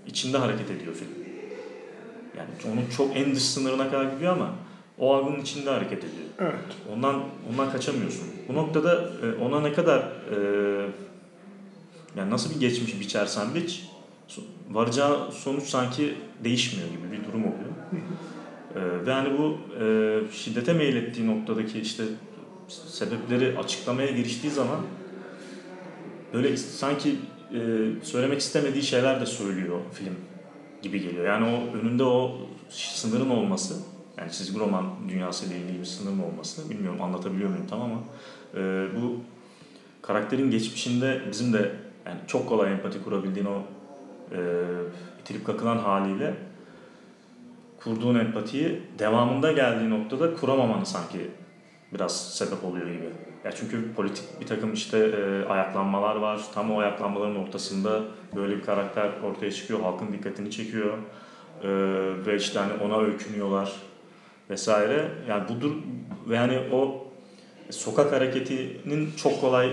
içinde 0.06 0.38
hareket 0.38 0.70
ediyor 0.70 0.94
film. 0.94 1.25
Yani 2.38 2.72
onun 2.72 2.90
çok 2.96 3.16
en 3.16 3.34
dış 3.34 3.42
sınırına 3.42 3.90
kadar 3.90 4.12
gidiyor 4.12 4.32
ama 4.32 4.54
o 4.98 5.14
algının 5.14 5.40
içinde 5.40 5.70
hareket 5.70 5.98
ediyor. 5.98 6.28
Evet. 6.38 6.54
Ondan 6.94 7.22
ondan 7.52 7.72
kaçamıyorsun. 7.72 8.24
Bu 8.48 8.54
noktada 8.54 9.10
e, 9.22 9.42
ona 9.42 9.60
ne 9.60 9.72
kadar 9.72 9.98
e, 10.00 10.36
yani 12.16 12.30
nasıl 12.30 12.54
bir 12.54 12.60
geçmiş 12.60 13.00
biçersen 13.00 13.54
biç 13.54 13.84
varacağı 14.70 15.32
sonuç 15.32 15.64
sanki 15.64 16.14
değişmiyor 16.44 16.88
gibi 16.88 17.12
bir 17.12 17.28
durum 17.28 17.40
oluyor. 17.40 17.70
Ee, 18.76 19.06
ve 19.06 19.12
hani 19.12 19.38
bu 19.38 19.58
e, 19.80 20.18
şiddete 20.32 20.72
meylettiği 20.72 21.26
noktadaki 21.26 21.80
işte 21.80 22.04
sebepleri 22.68 23.58
açıklamaya 23.58 24.10
giriştiği 24.10 24.52
zaman 24.52 24.78
böyle 26.34 26.56
sanki 26.56 27.10
e, 27.54 27.60
söylemek 28.02 28.40
istemediği 28.40 28.82
şeyler 28.82 29.20
de 29.20 29.26
söylüyor 29.26 29.80
film 29.92 30.14
gibi 30.86 31.02
geliyor. 31.02 31.26
Yani 31.26 31.44
o 31.44 31.76
önünde 31.78 32.04
o 32.04 32.36
sınırın 32.68 33.30
olması, 33.30 33.74
yani 34.18 34.32
çizgi 34.32 34.58
roman 34.60 34.84
dünyası 35.08 35.46
ile 35.46 35.58
ilgili 35.58 35.80
bir 35.80 35.84
sınırın 35.84 36.18
olması, 36.18 36.70
bilmiyorum 36.70 37.02
anlatabiliyor 37.02 37.50
muyum 37.50 37.66
tam 37.70 37.82
ama 37.82 37.96
e, 38.54 38.86
bu 39.00 39.20
karakterin 40.02 40.50
geçmişinde 40.50 41.20
bizim 41.30 41.52
de 41.52 41.72
yani 42.06 42.18
çok 42.26 42.48
kolay 42.48 42.72
empati 42.72 43.02
kurabildiğin 43.02 43.46
o 43.46 43.62
e, 44.32 44.38
itilip 45.20 45.46
kakılan 45.46 45.78
haliyle 45.78 46.34
kurduğun 47.80 48.18
empatiyi 48.18 48.82
devamında 48.98 49.52
geldiği 49.52 49.90
noktada 49.90 50.34
kuramamanı 50.34 50.86
sanki 50.86 51.30
biraz 51.94 52.34
sebep 52.34 52.64
oluyor 52.64 52.86
gibi. 52.86 53.06
Ya 53.44 53.52
çünkü 53.52 53.94
politik 53.94 54.24
bir 54.40 54.46
takım 54.46 54.72
işte 54.72 54.98
e, 54.98 55.48
ayaklanmalar 55.48 56.16
var. 56.16 56.40
Tam 56.54 56.70
o 56.70 56.78
ayaklanmaların 56.78 57.36
ortasında 57.36 58.02
böyle 58.36 58.56
bir 58.56 58.62
karakter 58.62 59.10
ortaya 59.24 59.52
çıkıyor. 59.52 59.80
Halkın 59.80 60.12
dikkatini 60.12 60.50
çekiyor. 60.50 60.98
E, 61.62 61.68
ve 62.26 62.36
işte 62.36 62.58
hani 62.58 62.72
ona 62.82 62.98
öykünüyorlar 63.00 63.72
vesaire. 64.50 65.08
Yani 65.28 65.48
budur 65.48 65.72
ve 66.28 66.36
yani 66.36 66.58
o 66.72 67.06
sokak 67.70 68.12
hareketinin 68.12 69.12
çok 69.16 69.40
kolay 69.40 69.72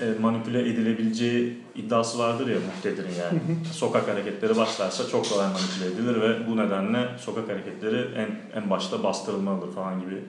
e, 0.00 0.20
manipüle 0.20 0.60
edilebileceği 0.60 1.58
iddiası 1.74 2.18
vardır 2.18 2.46
ya 2.46 2.56
muhtedir'in 2.66 3.14
yani. 3.20 3.40
Sokak 3.72 4.08
hareketleri 4.08 4.56
başlarsa 4.56 5.08
çok 5.08 5.30
kolay 5.30 5.46
manipüle 5.46 5.86
edilir 5.86 6.20
ve 6.20 6.46
bu 6.46 6.56
nedenle 6.56 7.08
sokak 7.18 7.48
hareketleri 7.48 7.96
en 8.16 8.60
en 8.60 8.70
başta 8.70 9.02
bastırılmalıdır 9.02 9.72
falan 9.72 10.00
gibi 10.00 10.22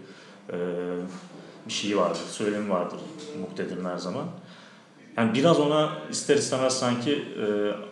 e, 0.50 0.58
bir 1.68 1.74
şey 1.74 1.98
vardır, 1.98 2.22
söylemi 2.32 2.70
vardır 2.70 3.00
muhtedir'in 3.42 3.86
her 3.86 3.98
zaman. 3.98 4.26
Yani 5.18 5.34
biraz 5.34 5.60
ona 5.60 5.98
ister 6.12 6.36
istemez 6.36 6.80
sanki 6.80 7.12
e, 7.12 7.46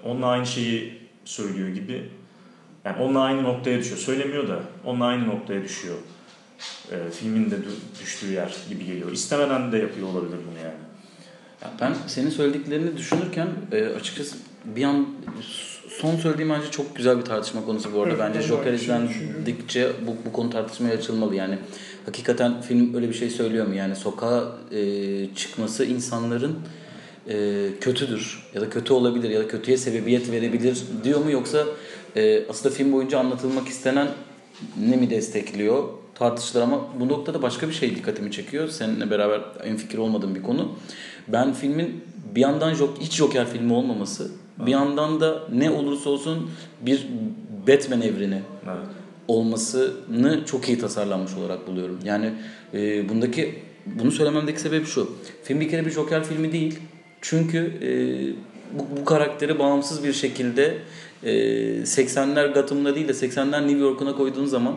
onunla 0.07 0.27
aynı 0.27 0.45
şeyi 0.45 1.01
söylüyor 1.25 1.69
gibi. 1.69 2.09
Yani 2.85 3.01
onunla 3.01 3.19
aynı 3.19 3.43
noktaya 3.43 3.79
düşüyor. 3.79 3.97
Söylemiyor 3.97 4.47
da 4.47 4.59
onunla 4.85 5.05
aynı 5.05 5.27
noktaya 5.27 5.63
düşüyor. 5.63 5.95
E, 6.91 7.11
filmin 7.11 7.51
de 7.51 7.55
düştüğü 8.01 8.31
yer 8.31 8.55
gibi 8.69 8.85
geliyor. 8.85 9.11
İstemeden 9.11 9.71
de 9.71 9.77
yapıyor 9.77 10.07
olabilir 10.07 10.37
bunu 10.51 10.59
yani. 10.63 10.75
Ben 11.81 11.95
senin 12.07 12.29
söylediklerini 12.29 12.97
düşünürken 12.97 13.47
e, 13.71 13.85
açıkçası 13.85 14.37
bir 14.65 14.83
an 14.83 15.07
son 16.01 16.15
söylediğim 16.15 16.49
bence 16.49 16.71
çok 16.71 16.95
güzel 16.95 17.17
bir 17.17 17.25
tartışma 17.25 17.65
konusu 17.65 17.93
bu 17.93 18.01
arada. 18.01 18.19
bence 18.19 18.41
Joker 18.41 18.73
izlendikçe 18.73 19.91
bu, 20.07 20.15
bu 20.25 20.33
konu 20.33 20.49
tartışmaya 20.49 20.93
açılmalı. 20.93 21.35
Yani 21.35 21.57
hakikaten 22.05 22.61
film 22.61 22.95
öyle 22.95 23.09
bir 23.09 23.13
şey 23.13 23.29
söylüyor 23.29 23.67
mu? 23.67 23.75
Yani 23.75 23.95
sokağa 23.95 24.43
e, 24.71 25.35
çıkması 25.35 25.85
insanların 25.85 26.55
e, 27.29 27.67
kötüdür 27.81 28.43
ya 28.53 28.61
da 28.61 28.69
kötü 28.69 28.93
olabilir 28.93 29.29
ya 29.29 29.39
da 29.39 29.47
kötüye 29.47 29.77
sebebiyet 29.77 30.31
verebilir 30.31 30.83
diyor 31.03 31.19
mu 31.19 31.31
yoksa 31.31 31.65
e, 32.15 32.45
aslında 32.49 32.75
film 32.75 32.91
boyunca 32.91 33.19
anlatılmak 33.19 33.67
istenen 33.67 34.07
ne 34.89 34.95
mi 34.95 35.09
destekliyor 35.09 35.83
tartışılır 36.15 36.61
ama 36.61 36.81
bu 36.99 37.07
noktada 37.07 37.41
başka 37.41 37.67
bir 37.67 37.73
şey 37.73 37.95
dikkatimi 37.95 38.31
çekiyor. 38.31 38.67
Seninle 38.69 39.09
beraber 39.09 39.41
en 39.63 39.77
fikir 39.77 39.97
olmadığım 39.97 40.35
bir 40.35 40.43
konu 40.43 40.71
ben 41.27 41.53
filmin 41.53 42.03
bir 42.35 42.41
yandan 42.41 42.75
hiç 42.99 43.13
Joker 43.13 43.47
filmi 43.47 43.73
olmaması, 43.73 44.31
bir 44.59 44.71
yandan 44.71 45.19
da 45.19 45.43
ne 45.53 45.71
olursa 45.71 46.09
olsun 46.09 46.51
bir 46.81 47.07
Batman 47.67 48.01
evreni 48.01 48.41
evet. 48.65 48.87
olmasını 49.27 50.45
çok 50.45 50.69
iyi 50.69 50.79
tasarlanmış 50.79 51.33
olarak 51.33 51.67
buluyorum. 51.67 51.99
Yani 52.03 52.33
e, 52.73 53.09
bundaki 53.09 53.59
bunu 53.85 54.11
söylememdeki 54.11 54.59
sebep 54.59 54.87
şu. 54.87 55.11
Film 55.43 55.59
bir 55.59 55.69
kere 55.69 55.85
bir 55.85 55.91
Joker 55.91 56.23
filmi 56.23 56.51
değil. 56.51 56.79
Çünkü 57.21 57.57
e, 57.81 57.89
bu, 58.79 58.99
bu 58.99 59.05
karakteri 59.05 59.59
bağımsız 59.59 60.03
bir 60.03 60.13
şekilde 60.13 60.77
e, 61.23 61.31
80'ler 61.83 62.53
Gotham'da 62.53 62.95
değil 62.95 63.07
de 63.07 63.11
80'ler 63.11 63.61
New 63.67 63.79
York'una 63.79 64.15
koyduğun 64.15 64.45
zaman 64.45 64.75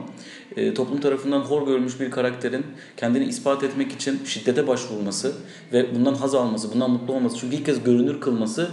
e, 0.57 0.75
toplum 0.75 1.01
tarafından 1.01 1.41
hor 1.41 1.67
görülmüş 1.67 2.01
bir 2.01 2.11
karakterin 2.11 2.67
kendini 2.97 3.25
ispat 3.25 3.63
etmek 3.63 3.93
için 3.93 4.21
şiddete 4.25 4.67
başvurması 4.67 5.33
ve 5.73 5.95
bundan 5.95 6.15
haz 6.15 6.35
alması, 6.35 6.73
bundan 6.75 6.91
mutlu 6.91 7.15
olması 7.15 7.37
çünkü 7.39 7.57
ilk 7.57 7.67
kez 7.67 7.85
görünür 7.85 8.21
kılması 8.21 8.71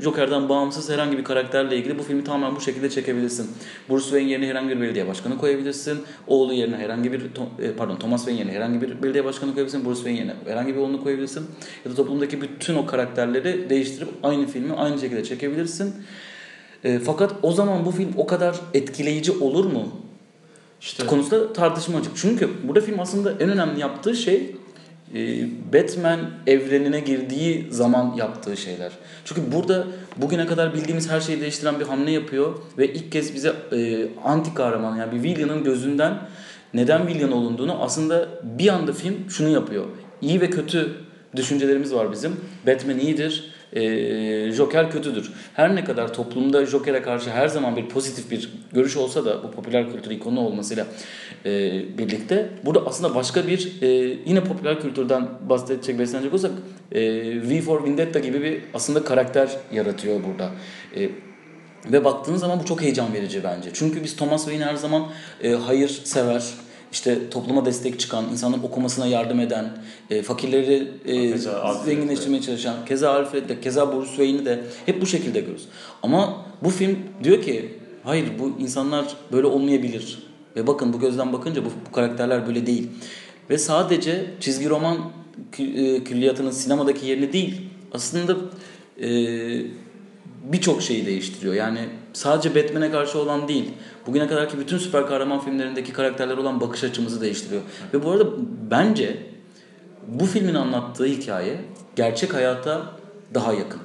Joker'dan 0.00 0.48
bağımsız 0.48 0.90
herhangi 0.90 1.18
bir 1.18 1.24
karakterle 1.24 1.76
ilgili 1.76 1.98
bu 1.98 2.02
filmi 2.02 2.24
tamamen 2.24 2.56
bu 2.56 2.60
şekilde 2.60 2.90
çekebilirsin. 2.90 3.50
Bruce 3.90 4.04
Wayne 4.04 4.30
yerine 4.30 4.46
herhangi 4.46 4.76
bir 4.76 4.80
belediye 4.80 5.08
başkanı 5.08 5.38
koyabilirsin. 5.38 5.98
Oğlu 6.26 6.52
yerine 6.52 6.76
herhangi 6.76 7.12
bir 7.12 7.22
e, 7.58 7.72
pardon 7.72 7.96
Thomas 7.96 8.20
Wayne 8.20 8.40
yerine 8.40 8.56
herhangi 8.56 8.80
bir 8.82 9.02
belediye 9.02 9.24
başkanı 9.24 9.54
koyabilirsin. 9.54 9.84
Bruce 9.84 9.96
Wayne 9.96 10.18
yerine 10.18 10.34
herhangi 10.46 10.74
bir 10.74 10.80
oğlunu 10.80 11.02
koyabilirsin. 11.02 11.46
Ya 11.84 11.90
da 11.90 11.94
toplumdaki 11.94 12.40
bütün 12.40 12.74
o 12.74 12.86
karakterleri 12.86 13.70
değiştirip 13.70 14.08
aynı 14.22 14.46
filmi 14.46 14.72
aynı 14.72 15.00
şekilde 15.00 15.24
çekebilirsin. 15.24 15.94
E, 16.84 16.98
fakat 16.98 17.34
o 17.42 17.52
zaman 17.52 17.86
bu 17.86 17.90
film 17.90 18.10
o 18.16 18.26
kadar 18.26 18.56
etkileyici 18.74 19.32
olur 19.32 19.64
mu? 19.64 19.88
İşte 20.80 21.06
konusunda 21.06 21.52
tartışma 21.52 21.98
açık. 21.98 22.12
Çünkü 22.16 22.48
burada 22.64 22.80
film 22.80 23.00
aslında 23.00 23.32
en 23.32 23.50
önemli 23.50 23.80
yaptığı 23.80 24.14
şey 24.14 24.56
Batman 25.72 26.20
evrenine 26.46 27.00
girdiği 27.00 27.66
zaman 27.70 28.14
yaptığı 28.16 28.56
şeyler. 28.56 28.92
Çünkü 29.24 29.52
burada 29.52 29.86
bugüne 30.16 30.46
kadar 30.46 30.74
bildiğimiz 30.74 31.10
her 31.10 31.20
şeyi 31.20 31.40
değiştiren 31.40 31.80
bir 31.80 31.84
hamle 31.84 32.10
yapıyor 32.10 32.54
ve 32.78 32.92
ilk 32.92 33.12
kez 33.12 33.34
bize 33.34 33.52
e, 33.72 34.08
anti 34.24 34.54
kahraman 34.54 34.96
yani 34.96 35.12
bir 35.12 35.22
villain'ın 35.22 35.64
gözünden 35.64 36.18
neden 36.74 37.06
villain 37.06 37.32
olunduğunu 37.32 37.82
aslında 37.82 38.28
bir 38.42 38.68
anda 38.68 38.92
film 38.92 39.30
şunu 39.30 39.48
yapıyor. 39.48 39.84
İyi 40.22 40.40
ve 40.40 40.50
kötü 40.50 40.96
düşüncelerimiz 41.36 41.94
var 41.94 42.12
bizim. 42.12 42.36
Batman 42.66 42.98
iyidir, 42.98 43.52
e, 43.72 44.52
Joker 44.52 44.90
kötüdür. 44.90 45.32
Her 45.54 45.76
ne 45.76 45.84
kadar 45.84 46.14
toplumda 46.14 46.66
Joker'e 46.66 47.02
karşı 47.02 47.30
her 47.30 47.48
zaman 47.48 47.76
bir 47.76 47.88
pozitif 47.88 48.30
bir 48.30 48.52
görüş 48.72 48.96
olsa 48.96 49.24
da 49.24 49.42
bu 49.42 49.50
popüler 49.50 49.92
kültür 49.92 50.10
ikonu 50.10 50.40
olmasıyla 50.40 50.86
e, 51.44 51.50
birlikte 51.98 52.50
burada 52.64 52.86
aslında 52.86 53.14
başka 53.14 53.46
bir 53.46 53.82
e, 53.82 53.86
yine 54.26 54.44
popüler 54.44 54.80
kültürden 54.80 55.28
bahsedecek 55.48 55.98
beslenecek 55.98 56.34
olsak 56.34 56.50
e, 56.92 57.00
V 57.50 57.60
for 57.60 57.84
Vendetta 57.84 58.18
gibi 58.18 58.42
bir 58.42 58.60
aslında 58.74 59.04
karakter 59.04 59.50
yaratıyor 59.72 60.20
burada. 60.24 60.50
E, 60.96 61.10
ve 61.92 62.04
baktığınız 62.04 62.40
zaman 62.40 62.60
bu 62.60 62.64
çok 62.64 62.82
heyecan 62.82 63.14
verici 63.14 63.44
bence. 63.44 63.70
Çünkü 63.72 64.04
biz 64.04 64.16
Thomas 64.16 64.44
Wayne 64.44 64.64
her 64.64 64.74
zaman 64.74 65.06
e, 65.42 65.52
hayır 65.52 65.88
sever, 65.88 66.44
işte 66.92 67.30
topluma 67.30 67.64
destek 67.64 68.00
çıkan, 68.00 68.24
insanların 68.32 68.62
okumasına 68.62 69.06
yardım 69.06 69.40
eden, 69.40 69.70
e, 70.10 70.22
fakirleri 70.22 70.88
e, 71.06 71.30
Keza 71.30 71.74
zenginleştirmeye 71.84 72.42
çalışan, 72.42 72.84
keza 72.86 73.10
Alfred 73.10 73.48
de, 73.48 73.60
keza 73.60 73.92
Bruce 73.92 74.08
Wayne'i 74.08 74.44
de 74.44 74.60
hep 74.86 75.00
bu 75.00 75.06
şekilde 75.06 75.40
görüyoruz. 75.40 75.68
Ama 76.02 76.46
bu 76.64 76.70
film 76.70 76.98
diyor 77.24 77.42
ki 77.42 77.74
hayır 78.04 78.28
bu 78.38 78.62
insanlar 78.62 79.04
böyle 79.32 79.46
olmayabilir. 79.46 80.28
Ve 80.56 80.66
bakın 80.66 80.92
bu 80.92 81.00
gözden 81.00 81.32
bakınca 81.32 81.64
bu, 81.64 81.68
bu 81.88 81.92
karakterler 81.92 82.46
böyle 82.46 82.66
değil. 82.66 82.88
Ve 83.50 83.58
sadece 83.58 84.26
çizgi 84.40 84.68
roman 84.68 84.96
e, 85.58 86.04
külliyatının 86.04 86.50
sinemadaki 86.50 87.06
yerini 87.06 87.32
değil 87.32 87.60
aslında 87.92 88.36
e, 89.02 89.08
birçok 90.52 90.82
şeyi 90.82 91.06
değiştiriyor. 91.06 91.54
Yani 91.54 91.80
sadece 92.12 92.54
Batman'e 92.54 92.90
karşı 92.90 93.18
olan 93.18 93.48
değil. 93.48 93.70
Bugüne 94.06 94.26
kadarki 94.26 94.58
bütün 94.58 94.78
süper 94.78 95.06
kahraman 95.06 95.40
filmlerindeki 95.40 95.92
karakterler 95.92 96.36
olan 96.36 96.60
bakış 96.60 96.84
açımızı 96.84 97.20
değiştiriyor. 97.20 97.62
Ve 97.94 98.04
bu 98.04 98.10
arada 98.10 98.26
bence 98.70 99.16
bu 100.08 100.26
filmin 100.26 100.54
anlattığı 100.54 101.04
hikaye 101.04 101.60
gerçek 101.96 102.34
hayata 102.34 102.82
daha 103.34 103.52
yakın. 103.52 103.80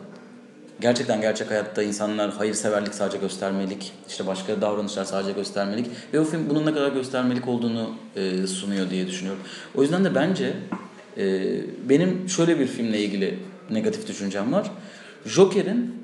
Gerçekten 0.81 1.21
gerçek 1.21 1.51
hayatta 1.51 1.83
insanlar 1.83 2.33
hayırseverlik 2.33 2.93
sadece 2.93 3.17
göstermelik, 3.17 3.91
işte 4.07 4.27
başka 4.27 4.61
davranışlar 4.61 5.05
sadece 5.05 5.31
göstermelik 5.31 5.87
ve 6.13 6.19
o 6.19 6.23
film 6.23 6.49
bunun 6.49 6.65
ne 6.65 6.73
kadar 6.73 6.91
göstermelik 6.91 7.47
olduğunu 7.47 7.89
e, 8.15 8.47
sunuyor 8.47 8.89
diye 8.89 9.07
düşünüyorum. 9.07 9.41
O 9.75 9.81
yüzden 9.81 10.05
de 10.05 10.15
bence 10.15 10.53
e, 11.17 11.41
benim 11.89 12.29
şöyle 12.29 12.59
bir 12.59 12.67
filmle 12.67 12.99
ilgili 12.99 13.39
negatif 13.69 14.07
düşüncem 14.07 14.53
var. 14.53 14.71
Joker'in 15.25 16.02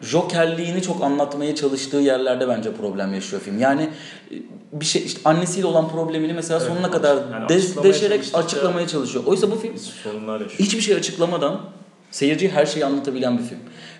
Jokerliğini 0.00 0.82
çok 0.82 1.02
anlatmaya 1.04 1.54
çalıştığı 1.54 1.96
yerlerde 1.96 2.48
bence 2.48 2.72
problem 2.72 3.14
yaşıyor 3.14 3.42
film. 3.42 3.58
Yani 3.58 3.90
bir 4.72 4.84
şey 4.84 5.02
işte 5.04 5.20
annesiyle 5.24 5.66
olan 5.66 5.88
problemini 5.88 6.32
mesela 6.32 6.60
Evet, 6.60 6.72
sonuna 6.72 6.90
kadar 6.90 7.16
yani 7.32 7.48
de- 7.48 7.54
açıklamaya 7.54 7.94
deşerek 7.94 8.24
açıklamaya 8.34 8.86
çalışıyor. 8.88 9.24
Oysa 9.26 9.50
bu 9.50 9.56
film 9.56 9.74
hiçbir 10.58 10.80
şey 10.80 10.94
açıklamadan 10.94 11.60
seyirciye 12.10 12.50
her 12.50 12.66
şeyi 12.66 12.84
anlatabilen 12.84 13.38
bir 13.38 13.42
film. 13.44 13.58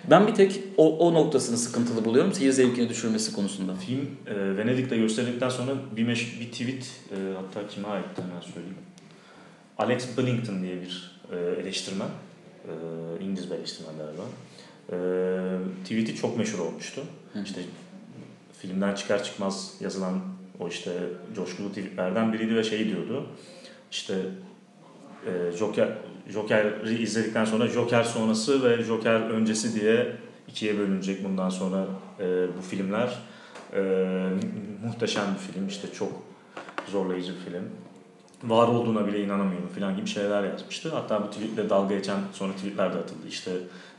Ben 0.09 0.27
bir 0.27 0.33
tek 0.33 0.59
o, 0.77 0.97
o 0.97 1.13
noktasını 1.13 1.57
sıkıntılı 1.57 2.05
buluyorum. 2.05 2.33
Seyir 2.33 2.51
zevkini 2.51 2.89
düşürmesi 2.89 3.35
konusunda. 3.35 3.75
Film 3.75 4.09
e, 4.27 4.57
Venedik'te 4.57 4.97
gösterildikten 4.97 5.49
sonra 5.49 5.71
bir, 5.95 6.03
meş, 6.03 6.39
bir 6.39 6.51
tweet 6.51 6.83
e, 7.11 7.15
hatta 7.35 7.67
kime 7.67 7.87
ait 7.87 8.05
hemen 8.15 8.41
söyleyeyim. 8.41 8.77
Alex 9.77 10.17
Billington 10.17 10.63
diye 10.63 10.75
bir 10.81 11.21
e, 11.31 11.61
eleştirmen. 11.61 12.07
E, 12.65 13.23
İngiliz 13.23 13.51
bir 13.51 13.55
eleştirmen 13.55 13.97
galiba. 13.97 14.23
E, 14.91 14.97
tweet'i 15.83 16.15
çok 16.15 16.37
meşhur 16.37 16.59
olmuştu. 16.59 17.01
Hı. 17.33 17.43
İşte 17.43 17.61
filmden 18.61 18.95
çıkar 18.95 19.23
çıkmaz 19.23 19.73
yazılan 19.79 20.19
o 20.59 20.67
işte 20.67 20.91
coşkulu 21.35 21.69
tweetlerden 21.69 22.33
biriydi 22.33 22.55
ve 22.55 22.63
şey 22.63 22.87
diyordu. 22.87 23.25
İşte 23.91 24.15
e, 25.25 25.57
Joker 25.57 25.89
Joker'i 26.29 27.03
izledikten 27.03 27.45
sonra 27.45 27.67
Joker 27.67 28.03
sonrası 28.03 28.63
ve 28.63 28.83
Joker 28.83 29.19
öncesi 29.19 29.81
diye 29.81 30.15
ikiye 30.47 30.79
bölünecek 30.79 31.23
bundan 31.23 31.49
sonra 31.49 31.85
e, 32.19 32.47
bu 32.57 32.61
filmler. 32.61 33.19
E, 33.73 33.81
muhteşem 34.85 35.25
bir 35.33 35.53
film 35.53 35.67
işte 35.67 35.87
çok 35.93 36.11
zorlayıcı 36.87 37.33
bir 37.33 37.51
film. 37.51 37.63
Var 38.43 38.67
olduğuna 38.67 39.07
bile 39.07 39.23
inanamıyorum 39.23 39.69
falan 39.69 39.95
gibi 39.95 40.07
şeyler 40.07 40.43
yazmıştı. 40.43 40.89
Hatta 40.89 41.23
bu 41.23 41.29
tweetle 41.29 41.69
dalga 41.69 41.95
geçen 41.95 42.19
sonra 42.33 42.53
tweetler 42.53 42.93
de 42.93 42.97
atıldı. 42.97 43.27
İşte 43.29 43.51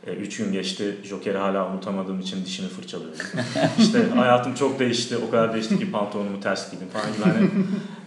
3 0.07 0.37
gün 0.37 0.53
geçti 0.53 0.97
Joker'i 1.05 1.39
hala 1.39 1.73
unutamadığım 1.73 2.21
için 2.21 2.45
dişini 2.45 2.69
fırçalıyorum. 2.69 3.19
işte 3.79 4.09
hayatım 4.17 4.55
çok 4.55 4.79
değişti 4.79 5.17
o 5.29 5.31
kadar 5.31 5.53
değişti 5.53 5.79
ki 5.79 5.91
pantolonumu 5.91 6.41
ters 6.41 6.71
giydim 6.71 6.89
falan 6.89 7.13
gibi. 7.13 7.23
Hani 7.23 7.51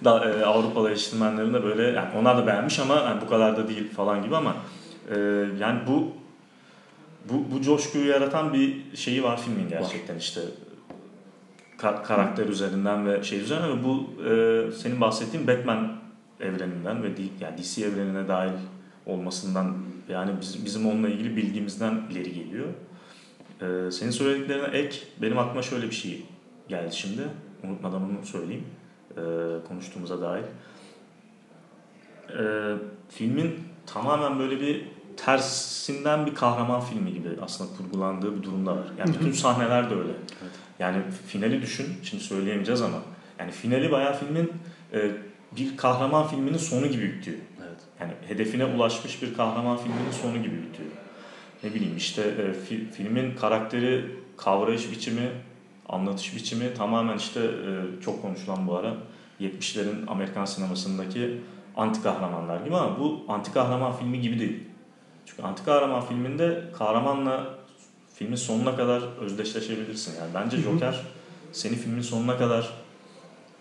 da, 0.03 0.29
e, 0.29 0.45
Avrupalı 0.45 0.89
eleştirmenlerin 0.89 1.53
de 1.53 1.63
böyle 1.63 1.83
yani 1.83 2.09
onlar 2.19 2.37
da 2.37 2.47
beğenmiş 2.47 2.79
ama 2.79 2.95
yani 2.95 3.21
bu 3.21 3.29
kadar 3.29 3.57
da 3.57 3.67
değil 3.67 3.91
falan 3.93 4.23
gibi 4.23 4.35
ama 4.35 4.55
e, 5.15 5.19
yani 5.59 5.79
bu 5.87 6.11
bu 7.29 7.45
bu 7.51 7.61
coşkuyu 7.61 8.07
yaratan 8.07 8.53
bir 8.53 8.95
şeyi 8.95 9.23
var 9.23 9.41
filmin 9.41 9.69
gerçekten 9.69 10.17
işte. 10.17 10.41
Ka- 11.77 12.03
karakter 12.03 12.45
üzerinden 12.47 13.05
ve 13.05 13.23
şey 13.23 13.39
üzerinden 13.39 13.69
ve 13.79 13.83
bu 13.83 14.09
e, 14.29 14.71
senin 14.71 15.01
bahsettiğin 15.01 15.47
Batman 15.47 15.91
evreninden 16.39 17.03
ve 17.03 17.17
D- 17.17 17.21
yani 17.41 17.57
DC 17.57 17.85
evrenine 17.85 18.27
dahil 18.27 18.51
olmasından 19.05 19.73
yani 20.09 20.31
biz, 20.41 20.65
bizim 20.65 20.85
onunla 20.85 21.09
ilgili 21.09 21.35
bilgimizden 21.35 22.01
ileri 22.11 22.33
geliyor. 22.33 22.67
E, 23.61 23.91
senin 23.91 24.11
söylediklerine 24.11 24.77
ek 24.77 24.99
benim 25.21 25.37
aklıma 25.37 25.61
şöyle 25.61 25.85
bir 25.85 25.95
şey 25.95 26.25
geldi 26.67 26.95
şimdi. 26.95 27.21
Unutmadan 27.63 28.03
onu 28.03 28.25
söyleyeyim. 28.25 28.65
E, 29.11 29.21
konuştuğumuza 29.67 30.21
dair. 30.21 30.43
E, 32.39 32.75
filmin 33.09 33.59
tamamen 33.85 34.39
böyle 34.39 34.61
bir 34.61 34.85
tersinden 35.17 36.25
bir 36.25 36.35
kahraman 36.35 36.81
filmi 36.81 37.13
gibi 37.13 37.29
aslında 37.41 37.69
kurgulandığı 37.77 38.37
bir 38.37 38.43
durumda 38.43 38.71
var. 38.71 38.85
Yani 38.99 39.13
bütün 39.13 39.31
sahneler 39.31 39.89
de 39.89 39.95
öyle. 39.95 40.13
Yani 40.79 40.97
finali 41.27 41.61
düşün. 41.61 41.87
Şimdi 42.03 42.23
söyleyemeyeceğiz 42.23 42.81
ama. 42.81 42.97
Yani 43.39 43.51
finali 43.51 43.91
bayağı 43.91 44.17
filmin 44.19 44.51
e, 44.93 45.11
bir 45.57 45.77
kahraman 45.77 46.27
filminin 46.27 46.57
sonu 46.57 46.87
gibi 46.87 47.13
bitiyor. 47.13 47.37
Yani 47.99 48.13
hedefine 48.27 48.65
ulaşmış 48.65 49.21
bir 49.21 49.33
kahraman 49.33 49.77
filminin 49.77 50.11
sonu 50.11 50.37
gibi 50.37 50.55
bitiyor. 50.55 50.89
Ne 51.63 51.73
bileyim 51.73 51.97
işte 51.97 52.21
e, 52.21 52.73
fi- 52.73 52.91
filmin 52.91 53.35
karakteri, 53.35 54.05
kavrayış 54.37 54.91
biçimi, 54.91 55.29
anlatış 55.89 56.35
biçimi 56.35 56.73
tamamen 56.73 57.17
işte 57.17 57.39
e, 57.39 58.01
çok 58.01 58.21
konuşulan 58.21 58.67
bu 58.67 58.75
ara 58.77 58.93
70'lerin 59.41 60.07
Amerikan 60.07 60.45
sinemasındaki 60.45 61.41
anti 61.77 62.03
kahramanlar 62.03 62.65
gibi 62.65 62.75
ama 62.75 62.99
bu 62.99 63.25
anti 63.27 63.53
kahraman 63.53 63.93
filmi 63.97 64.21
gibi 64.21 64.39
değil. 64.39 64.63
Çünkü 65.25 65.41
anti 65.43 65.65
kahraman 65.65 66.01
filminde 66.01 66.63
kahramanla 66.77 67.55
filmin 68.15 68.35
sonuna 68.35 68.75
kadar 68.75 69.01
özdeşleşebilirsin. 69.21 70.13
Yani 70.19 70.29
bence 70.33 70.57
Joker 70.57 71.01
seni 71.51 71.75
filmin 71.75 72.01
sonuna 72.01 72.37
kadar 72.37 72.69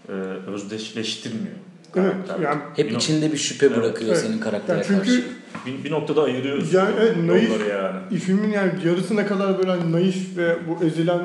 e, 0.08 0.12
özdeşleştirmiyor. 0.12 1.56
Evet 1.94 2.12
karakterle. 2.12 2.44
yani 2.44 2.60
Hep 2.76 2.90
Bir 2.90 2.94
içinde 2.96 3.32
bir 3.32 3.36
şüphe 3.36 3.66
Evet. 3.66 3.76
bırakıyor 3.76 4.10
Evet. 4.12 4.20
senin 4.26 4.38
karaktere 4.38 4.76
Yani 4.76 4.86
çünkü 4.86 4.98
karşı. 4.98 5.22
bir, 5.66 5.84
bir 5.84 5.90
noktada 5.90 6.22
ayırıyorsun 6.22 6.76
Yani 6.78 6.90
evet, 7.00 7.16
naif- 7.16 7.70
yani. 7.70 8.18
filmin 8.18 8.50
yani 8.50 8.72
yarısına 8.84 9.26
kadar 9.26 9.58
böyle 9.58 9.70
hani 9.70 9.92
naif 9.92 10.36
ve 10.36 10.56
bu 10.68 10.84
ezilen 10.84 11.20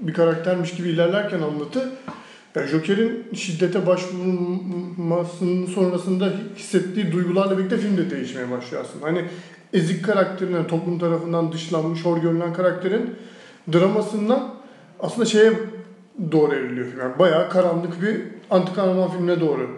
bir 0.00 0.14
karaktermiş 0.14 0.74
gibi 0.74 0.88
ilerlerken 0.88 1.40
anlatı 1.40 1.90
yani 2.56 2.66
Joker'in 2.68 3.26
şiddete 3.34 3.86
başvurmasının 3.86 5.66
sonrasında 5.66 6.32
hissettiği 6.56 7.12
duygularla 7.12 7.58
birlikte 7.58 7.76
film 7.76 7.96
de 7.96 8.10
değişmeye 8.10 8.50
başlıyor 8.50 8.84
aslında. 8.88 9.06
Hani 9.06 9.24
ezik 9.72 10.04
karakterin, 10.04 10.54
yani 10.54 10.66
toplum 10.66 10.98
tarafından 10.98 11.52
dışlanmış, 11.52 12.04
hor 12.04 12.18
görülen 12.18 12.52
karakterin 12.52 13.14
dramasından 13.72 14.54
aslında 15.00 15.24
şeye 15.26 15.52
doğru 16.32 16.54
evriliyor 16.54 16.86
film. 16.86 17.00
Yani 17.00 17.18
bayağı 17.18 17.50
karanlık 17.50 18.02
bir 18.02 18.16
anti 18.50 18.74
kahraman 18.74 19.10
filmine 19.10 19.40
doğru 19.40 19.70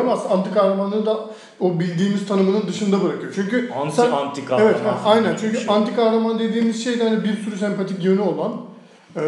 ama 0.00 0.12
aslında 0.12 0.34
anti 0.34 0.50
kahramanlığı 0.54 1.06
da 1.06 1.20
o 1.60 1.80
bildiğimiz 1.80 2.26
tanımının 2.26 2.66
dışında 2.68 3.02
bırakıyor. 3.04 3.32
Çünkü 3.34 3.70
Anti 3.82 3.96
sen- 3.96 4.10
anti 4.10 4.44
kahraman. 4.44 4.70
Evet, 4.72 4.80
aynen. 5.04 5.36
Çünkü 5.40 5.56
şey. 5.58 5.66
anti 5.74 5.96
kahraman 5.96 6.38
dediğimiz 6.38 6.84
şey 6.84 7.00
de 7.00 7.08
hani 7.08 7.24
bir 7.24 7.36
sürü 7.44 7.56
sempatik 7.58 8.04
yönü 8.04 8.20
olan, 8.20 8.52
e, 9.16 9.22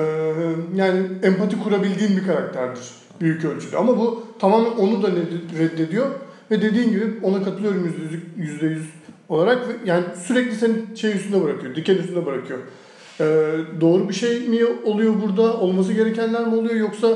yani 0.74 1.02
empati 1.22 1.62
kurabildiğin 1.62 2.16
bir 2.16 2.26
karakterdir 2.26 2.82
büyük 3.20 3.44
ölçüde. 3.44 3.76
Ama 3.76 3.98
bu 3.98 4.24
tamamen 4.38 4.70
onu 4.70 5.02
da 5.02 5.08
reddediyor 5.58 6.06
ve 6.50 6.62
dediğin 6.62 6.90
gibi 6.90 7.04
ona 7.22 7.42
katılıyorum 7.44 7.84
yüzde 7.84 8.02
yüz- 8.02 8.48
yüzde 8.50 8.66
yüz 8.66 8.86
olarak 9.28 9.58
yani 9.86 10.04
sürekli 10.26 10.54
seni 10.56 10.72
şey 10.96 11.12
üstünde 11.16 11.44
bırakıyor, 11.44 11.74
diken 11.76 11.94
üstünde 11.94 12.26
bırakıyor. 12.26 12.58
E, 13.20 13.24
doğru 13.80 14.08
bir 14.08 14.14
şey 14.14 14.40
mi 14.40 14.58
oluyor 14.84 15.14
burada, 15.22 15.54
olması 15.54 15.92
gerekenler 15.92 16.46
mi 16.46 16.54
oluyor 16.56 16.74
yoksa 16.74 17.08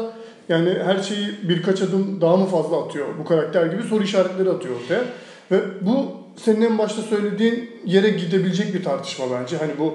yani 0.48 0.74
her 0.84 0.98
şeyi 0.98 1.28
birkaç 1.42 1.82
adım 1.82 2.20
daha 2.20 2.36
mı 2.36 2.46
fazla 2.46 2.84
atıyor 2.84 3.06
bu 3.18 3.24
karakter 3.24 3.66
gibi 3.66 3.82
soru 3.82 4.04
işaretleri 4.04 4.50
atıyor 4.50 4.74
ortaya. 4.82 5.04
Ve 5.50 5.60
bu 5.80 6.24
senin 6.36 6.60
en 6.60 6.78
başta 6.78 7.02
söylediğin 7.02 7.70
yere 7.86 8.10
gidebilecek 8.10 8.74
bir 8.74 8.84
tartışma 8.84 9.24
bence. 9.30 9.56
Hani 9.56 9.72
bu 9.78 9.94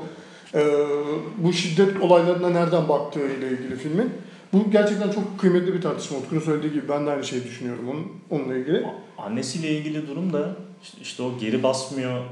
e, 0.55 0.61
bu 1.37 1.53
şiddet 1.53 2.01
olaylarına 2.01 2.49
nereden 2.49 2.89
baktığı 2.89 3.19
ile 3.19 3.49
ilgili 3.49 3.75
filmin. 3.75 4.09
Bu 4.53 4.71
gerçekten 4.71 5.11
çok 5.11 5.39
kıymetli 5.39 5.73
bir 5.73 5.81
tartışma. 5.81 6.17
Utku'nun 6.17 6.41
söylediği 6.41 6.73
gibi 6.73 6.89
ben 6.89 7.05
de 7.05 7.11
aynı 7.11 7.23
şeyi 7.23 7.43
düşünüyorum 7.43 7.89
onun, 7.89 8.07
onunla 8.29 8.55
ilgili. 8.55 8.85
Annesiyle 9.17 9.69
ilgili 9.69 10.07
durum 10.07 10.33
da 10.33 10.55
işte, 11.01 11.23
o 11.23 11.37
geri 11.39 11.63
basmıyor. 11.63 12.23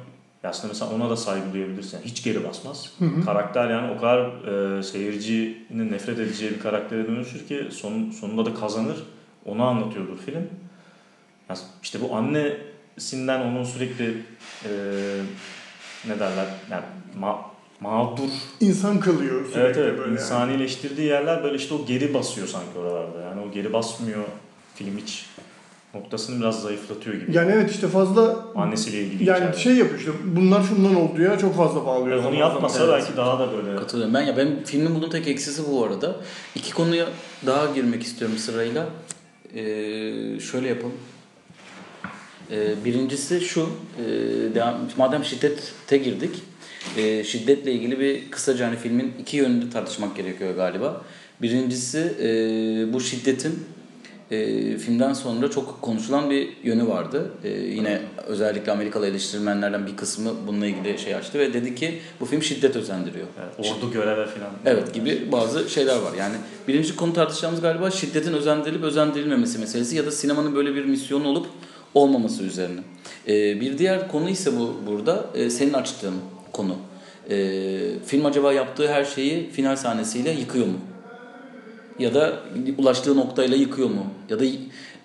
Aslında 0.43 0.73
mesela 0.73 0.91
ona 0.91 1.09
da 1.09 1.17
saygı 1.17 1.53
duyabilirsin. 1.53 1.99
Hiç 2.05 2.23
geri 2.23 2.43
basmaz. 2.43 2.93
Karakter 3.25 3.69
yani 3.69 3.91
o 3.97 4.01
kadar 4.01 4.19
e, 4.79 4.83
seyircinin 4.83 5.91
nefret 5.91 6.19
edeceği 6.19 6.51
bir 6.51 6.59
karaktere 6.59 7.07
dönüşür 7.07 7.47
ki 7.47 7.67
son, 7.71 8.11
sonunda 8.11 8.45
da 8.45 8.53
kazanır. 8.53 8.97
Onu 9.45 9.63
anlatıyordur 9.63 10.17
film. 10.25 10.47
Yani 11.49 11.59
işte 11.83 11.99
bu 12.01 12.15
annesinden 12.15 13.41
onun 13.41 13.63
sürekli 13.63 14.21
e, 14.65 14.69
ne 16.07 16.19
derler 16.19 16.45
yani 16.71 16.83
ma- 17.21 17.41
mağdur 17.79 18.29
İnsan 18.59 18.99
sürekli 19.45 19.59
Evet 19.61 19.77
evet 19.77 19.97
böyle. 19.97 20.01
yani. 20.11 20.19
insanileştirdiği 20.19 21.07
yerler 21.07 21.43
böyle 21.43 21.55
işte 21.57 21.73
o 21.73 21.85
geri 21.85 22.13
basıyor 22.13 22.47
sanki 22.47 22.79
oralarda. 22.79 23.21
Yani 23.21 23.41
o 23.41 23.51
geri 23.51 23.73
basmıyor 23.73 24.23
film 24.75 24.97
iç 24.97 25.25
noktasını 25.93 26.39
biraz 26.39 26.61
zayıflatıyor 26.61 27.15
gibi. 27.15 27.35
Yani 27.35 27.51
evet 27.51 27.71
işte 27.71 27.87
fazla 27.87 28.45
Annesiyle 28.55 29.01
ilgili 29.01 29.29
yani 29.29 29.37
hikaye. 29.37 29.53
şey 29.63 29.75
yapıyor 29.75 29.99
işte 29.99 30.11
bunlar 30.35 30.63
şundan 30.63 30.95
oldu 30.95 31.21
ya 31.21 31.37
çok 31.37 31.55
fazla 31.55 31.85
bağlıyor. 31.85 32.15
Onu 32.17 32.23
zaman 32.23 32.37
yapmasa 32.37 32.79
zaman. 32.79 32.99
belki 32.99 33.17
daha 33.17 33.39
da 33.39 33.51
böyle 33.51 33.75
Katılıyorum. 33.75 34.13
Ben 34.13 34.21
ya 34.21 34.37
ben 34.37 34.63
filmin 34.65 34.95
bulduğum 34.95 35.09
tek 35.09 35.27
eksisi 35.27 35.61
bu 35.71 35.83
arada. 35.85 36.15
İki 36.55 36.73
konuya 36.73 37.05
daha 37.45 37.65
girmek 37.75 38.03
istiyorum 38.03 38.37
sırayla. 38.37 38.89
Ee, 39.55 40.39
şöyle 40.39 40.67
yapalım. 40.67 40.93
Ee, 42.51 42.85
birincisi 42.85 43.41
şu. 43.41 43.61
E, 43.61 44.05
devam, 44.55 44.75
madem 44.97 45.23
şiddete 45.25 45.97
girdik. 45.97 46.35
E, 46.97 47.23
şiddetle 47.23 47.71
ilgili 47.71 47.99
bir 47.99 48.31
kısaca 48.31 48.67
hani 48.67 48.75
filmin 48.77 49.13
iki 49.19 49.37
yönünde 49.37 49.69
tartışmak 49.69 50.15
gerekiyor 50.15 50.55
galiba. 50.55 51.01
Birincisi 51.41 52.13
e, 52.21 52.27
bu 52.93 53.01
şiddetin 53.01 53.63
e, 54.31 54.77
filmden 54.77 55.13
sonra 55.13 55.49
çok 55.49 55.81
konuşulan 55.81 56.29
bir 56.29 56.49
yönü 56.63 56.87
vardı. 56.87 57.31
E, 57.43 57.49
yine 57.49 58.01
özellikle 58.27 58.71
Amerikalı 58.71 59.07
eleştirmenlerden 59.07 59.87
bir 59.87 59.97
kısmı 59.97 60.31
bununla 60.47 60.65
ilgili 60.65 60.99
şey 60.99 61.15
açtı 61.15 61.39
ve 61.39 61.53
dedi 61.53 61.75
ki 61.75 61.99
bu 62.19 62.25
film 62.25 62.43
şiddet 62.43 62.75
özendiriyor. 62.75 63.27
evet, 63.43 63.71
ordu 63.71 63.91
göreve 63.91 64.25
falan. 64.25 64.49
Evet 64.65 64.93
gibi 64.93 65.31
bazı 65.31 65.69
şeyler 65.69 65.95
var. 65.95 66.13
Yani 66.19 66.35
birinci 66.67 66.95
konu 66.95 67.13
tartışacağımız 67.13 67.61
galiba 67.61 67.91
şiddetin 67.91 68.33
özendirilip 68.33 68.83
özendirilmemesi 68.83 69.59
meselesi 69.59 69.95
ya 69.95 70.05
da 70.05 70.11
sinemanın 70.11 70.55
böyle 70.55 70.75
bir 70.75 70.85
misyonu 70.85 71.27
olup 71.27 71.47
olmaması 71.93 72.43
üzerine. 72.43 72.79
Ee, 73.27 73.61
bir 73.61 73.77
diğer 73.77 74.07
konu 74.07 74.29
ise 74.29 74.59
bu 74.59 74.75
burada 74.87 75.25
e, 75.35 75.49
senin 75.49 75.73
açtığın 75.73 76.15
konu. 76.53 76.75
Ee, 77.29 77.79
film 78.05 78.25
acaba 78.25 78.53
yaptığı 78.53 78.87
her 78.87 79.05
şeyi 79.05 79.49
final 79.49 79.75
sahnesiyle 79.75 80.31
yıkıyor 80.31 80.65
mu? 80.65 80.77
Ya 81.99 82.13
da 82.13 82.39
ulaştığı 82.77 83.17
noktayla 83.17 83.57
yıkıyor 83.57 83.89
mu? 83.89 84.05
Ya 84.29 84.39
da 84.39 84.43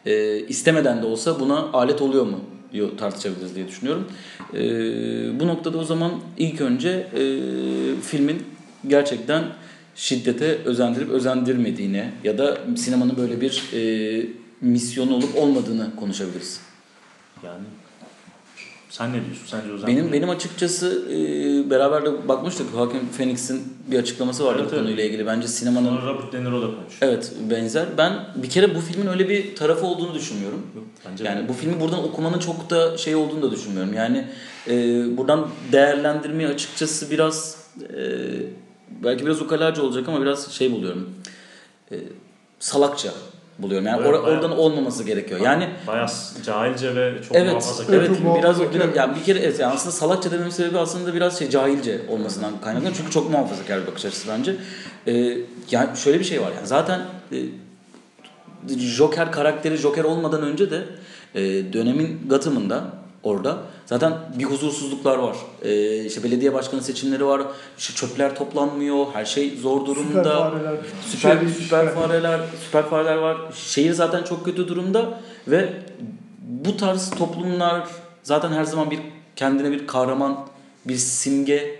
e, 0.06 0.40
istemeden 0.46 1.02
de 1.02 1.06
olsa 1.06 1.40
buna 1.40 1.58
alet 1.72 2.02
oluyor 2.02 2.26
mu? 2.26 2.40
diyor 2.72 2.98
tartışabiliriz 2.98 3.54
diye 3.54 3.68
düşünüyorum. 3.68 4.08
Ee, 4.54 5.40
bu 5.40 5.46
noktada 5.46 5.78
o 5.78 5.84
zaman 5.84 6.12
ilk 6.38 6.60
önce 6.60 6.90
e, 6.90 7.22
filmin 8.02 8.42
gerçekten 8.86 9.44
şiddete 9.94 10.58
özendirip 10.64 11.10
özendirmediğini 11.10 12.04
ya 12.24 12.38
da 12.38 12.58
sinemanın 12.76 13.16
böyle 13.16 13.40
bir 13.40 13.62
e, 13.74 14.26
misyonu 14.60 15.14
olup 15.14 15.36
olmadığını 15.36 15.96
konuşabiliriz. 15.96 16.60
Yani 17.44 17.64
sen 18.92 19.10
ne 19.12 19.24
diyorsun? 19.24 19.42
Sence 19.46 19.68
Özen 19.72 19.86
Benim 19.88 20.12
benim 20.12 20.30
açıkçası 20.30 21.02
e, 21.10 21.70
beraber 21.70 22.04
de 22.06 22.28
bakmıştık. 22.28 22.66
Hakim 22.76 23.08
Phoenix'in 23.16 23.62
bir 23.90 23.98
açıklaması 23.98 24.44
vardı 24.44 24.58
Evet, 24.60 24.70
bu 24.70 24.74
evet. 24.74 24.84
konuyla 24.84 25.04
ilgili. 25.04 25.26
Bence 25.26 25.48
sinemanın 25.48 25.88
Sonra 25.88 26.06
Robert 26.06 26.32
De 26.32 26.40
Niro 26.44 26.62
da 26.62 26.66
konuşuyor. 26.66 26.88
evet 27.12 27.32
benzer. 27.50 27.86
Ben 27.98 28.12
bir 28.36 28.50
kere 28.50 28.74
bu 28.74 28.80
filmin 28.80 29.06
öyle 29.06 29.28
bir 29.28 29.56
tarafı 29.56 29.86
olduğunu 29.86 30.14
düşünmüyorum. 30.14 30.66
Bence 31.10 31.24
Yani 31.24 31.48
bu 31.48 31.52
filmi 31.52 31.80
buradan 31.80 32.04
okumanın 32.04 32.38
çok 32.38 32.70
da 32.70 32.98
şey 32.98 33.14
olduğunu 33.14 33.42
da 33.42 33.50
düşünmüyorum. 33.50 33.94
Yani 33.94 34.28
e, 34.68 35.04
buradan 35.16 35.48
değerlendirmeyi 35.72 36.48
açıkçası 36.48 37.10
biraz 37.10 37.56
e, 37.82 37.98
belki 39.04 39.26
biraz 39.26 39.40
ukalaca 39.42 39.82
olacak 39.82 40.08
ama 40.08 40.20
biraz 40.22 40.52
şey 40.52 40.72
buluyorum. 40.72 41.10
E, 41.92 41.96
salakça 42.60 43.12
buluyorum. 43.62 43.86
Yani 43.86 43.96
Evet, 44.02 44.10
or- 44.10 44.22
bayağı- 44.22 44.36
oradan 44.36 44.58
olmaması 44.58 45.04
gerekiyor. 45.04 45.40
Yani 45.40 45.68
bayağı 45.86 46.06
cahilce 46.46 46.96
ve 46.96 47.22
çok 47.28 47.36
evet, 47.36 47.48
muhafazakar. 47.52 47.94
evet 47.94 48.08
Çok 48.08 48.44
biraz, 48.44 48.60
biraz 48.60 48.96
yani 48.96 49.16
bir 49.16 49.24
kere 49.24 49.38
evet 49.38 49.60
yani 49.60 49.72
aslında 49.74 49.92
salakça 49.92 50.30
dememin 50.30 50.50
sebebi 50.50 50.78
aslında 50.78 51.14
biraz 51.14 51.38
şey 51.38 51.50
cahilce 51.50 52.00
olmasından 52.08 52.60
kaynaklanıyor. 52.60 52.96
Çünkü 52.96 53.10
çok 53.10 53.30
muhafazakar 53.30 53.82
bir 53.82 53.86
bakış 53.86 54.04
açısı 54.04 54.28
bence. 54.28 54.56
E, 55.06 55.12
yani 55.70 55.96
şöyle 55.96 56.18
bir 56.18 56.24
şey 56.24 56.40
var 56.40 56.50
yani 56.56 56.66
zaten 56.66 57.00
e, 57.32 57.36
Joker 58.78 59.32
karakteri 59.32 59.76
Joker 59.76 60.04
olmadan 60.04 60.42
önce 60.42 60.70
de 60.70 60.82
e, 61.34 61.40
dönemin 61.72 62.20
Gotham'ında 62.28 62.84
orada 63.22 63.58
zaten 63.86 64.12
bir 64.38 64.44
huzursuzluklar 64.44 65.18
var. 65.18 65.36
E, 65.62 66.04
işte 66.04 66.22
belediye 66.22 66.54
başkanı 66.54 66.82
seçimleri 66.82 67.26
var. 67.26 67.42
İşte 67.78 67.94
çöpler 67.94 68.34
toplanmıyor. 68.36 69.06
Her 69.12 69.24
şey 69.24 69.56
zor 69.56 69.86
durumda. 69.86 70.22
Süper 70.24 70.50
fareler. 70.50 70.76
Süper, 71.06 71.38
şey- 71.38 71.48
süper 71.48 71.94
fareler, 71.94 72.40
süper 72.64 72.82
fareler 72.82 73.16
var. 73.16 73.36
Şehir 73.54 73.92
zaten 73.92 74.22
çok 74.22 74.44
kötü 74.44 74.68
durumda 74.68 75.20
ve 75.48 75.72
bu 76.48 76.76
tarz 76.76 77.10
toplumlar 77.10 77.88
zaten 78.22 78.52
her 78.52 78.64
zaman 78.64 78.90
bir 78.90 79.00
kendine 79.36 79.70
bir 79.70 79.86
kahraman, 79.86 80.46
bir 80.84 80.96
simge 80.96 81.78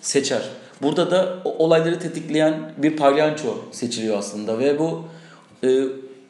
seçer. 0.00 0.42
Burada 0.82 1.10
da 1.10 1.38
olayları 1.44 1.98
tetikleyen 1.98 2.72
bir 2.78 2.96
palyanço 2.96 3.54
seçiliyor 3.72 4.18
aslında 4.18 4.58
ve 4.58 4.78
bu 4.78 5.04
e, 5.64 5.82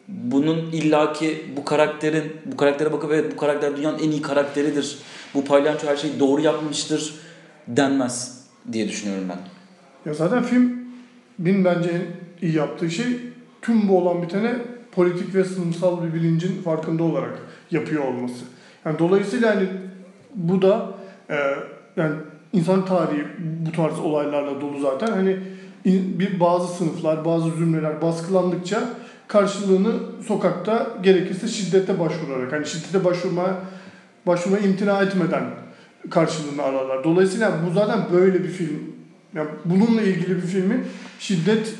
bunun 0.08 0.56
illaki 0.72 1.44
bu 1.56 1.64
karakterin 1.64 2.32
bu 2.46 2.56
karaktere 2.56 2.92
bakıp 2.92 3.12
evet 3.12 3.32
bu 3.32 3.36
karakter 3.36 3.76
dünyanın 3.76 3.98
en 3.98 4.10
iyi 4.10 4.22
karakteridir. 4.22 4.98
Bu 5.34 5.44
palyanço 5.44 5.86
her 5.86 5.96
şeyi 5.96 6.20
doğru 6.20 6.40
yapmıştır 6.40 7.14
denmez 7.68 8.46
diye 8.72 8.88
düşünüyorum 8.88 9.24
ben. 9.28 9.38
Ya 10.10 10.14
zaten 10.14 10.42
filmin 10.42 11.64
bence 11.64 11.90
en 11.90 12.46
iyi 12.46 12.56
yaptığı 12.56 12.90
şey 12.90 13.06
tüm 13.62 13.88
bu 13.88 13.98
olan 13.98 14.22
bitene 14.22 14.54
politik 14.92 15.34
ve 15.34 15.44
sınıfsal 15.44 16.04
bir 16.04 16.14
bilincin 16.14 16.62
farkında 16.62 17.02
olarak 17.02 17.38
yapıyor 17.70 18.04
olması. 18.04 18.44
Yani 18.84 18.98
dolayısıyla 18.98 19.54
hani 19.54 19.68
bu 20.34 20.62
da 20.62 20.90
e, 21.30 21.36
yani 21.96 22.14
insan 22.52 22.84
tarihi 22.84 23.24
bu 23.66 23.72
tarz 23.72 23.98
olaylarla 23.98 24.60
dolu 24.60 24.80
zaten. 24.80 25.06
Hani 25.06 25.36
in- 25.84 26.18
bir 26.20 26.40
bazı 26.40 26.74
sınıflar, 26.74 27.24
bazı 27.24 27.50
zümreler 27.50 28.02
baskılandıkça 28.02 28.88
karşılığını 29.32 29.92
sokakta 30.28 30.86
gerekirse 31.02 31.48
şiddete 31.48 31.98
başvurarak 31.98 32.52
hani 32.52 32.66
şiddete 32.66 33.04
başvurma 33.04 33.58
başvurma 34.26 34.58
imtina 34.58 35.02
etmeden 35.02 35.44
karşılığını 36.10 36.62
ararlar. 36.62 37.04
Dolayısıyla 37.04 37.52
bu 37.66 37.74
zaten 37.74 37.98
böyle 38.12 38.44
bir 38.44 38.48
film. 38.48 38.92
Yani 39.34 39.48
bununla 39.64 40.02
ilgili 40.02 40.36
bir 40.36 40.46
filmin 40.46 40.84
şiddet 41.18 41.74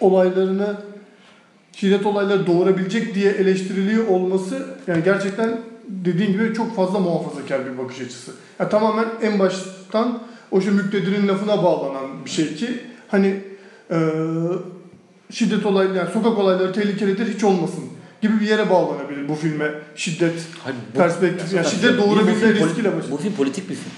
olaylarını 0.00 0.76
şiddet 1.72 2.06
olayları 2.06 2.46
doğurabilecek 2.46 3.14
diye 3.14 3.32
eleştiriliyor 3.32 4.06
olması 4.06 4.66
yani 4.86 5.04
gerçekten 5.04 5.60
dediğin 5.88 6.32
gibi 6.32 6.54
çok 6.54 6.76
fazla 6.76 6.98
muhafazakar 6.98 7.60
bir 7.66 7.78
bakış 7.78 8.00
açısı. 8.00 8.32
Yani 8.60 8.70
tamamen 8.70 9.06
en 9.22 9.38
baştan 9.38 10.18
o 10.50 10.60
şu 10.60 10.74
müktedirin 10.74 11.28
lafına 11.28 11.62
bağlanan 11.64 12.24
bir 12.24 12.30
şey 12.30 12.54
ki 12.54 12.68
hani 13.08 13.40
eee 13.90 13.98
şiddet 15.30 15.66
olayları 15.66 15.96
yani 15.98 16.10
sokak 16.12 16.38
olayları 16.38 16.72
tehlikelidir 16.72 17.34
hiç 17.34 17.44
olmasın 17.44 17.84
gibi 18.22 18.40
bir 18.40 18.46
yere 18.48 18.70
bağlanabilir 18.70 19.28
bu 19.28 19.34
filme 19.34 19.70
şiddet 19.96 20.34
Hayır, 20.64 20.76
bu- 20.94 20.98
perspektifi. 20.98 21.56
Yani 21.56 21.66
şiddet 21.66 21.98
doğurabilme 21.98 22.32
riskiyle 22.32 22.68
başlıyor. 22.96 23.10
Bu 23.10 23.16
film 23.16 23.32
politik 23.32 23.70
bir 23.70 23.74
film. 23.74 23.92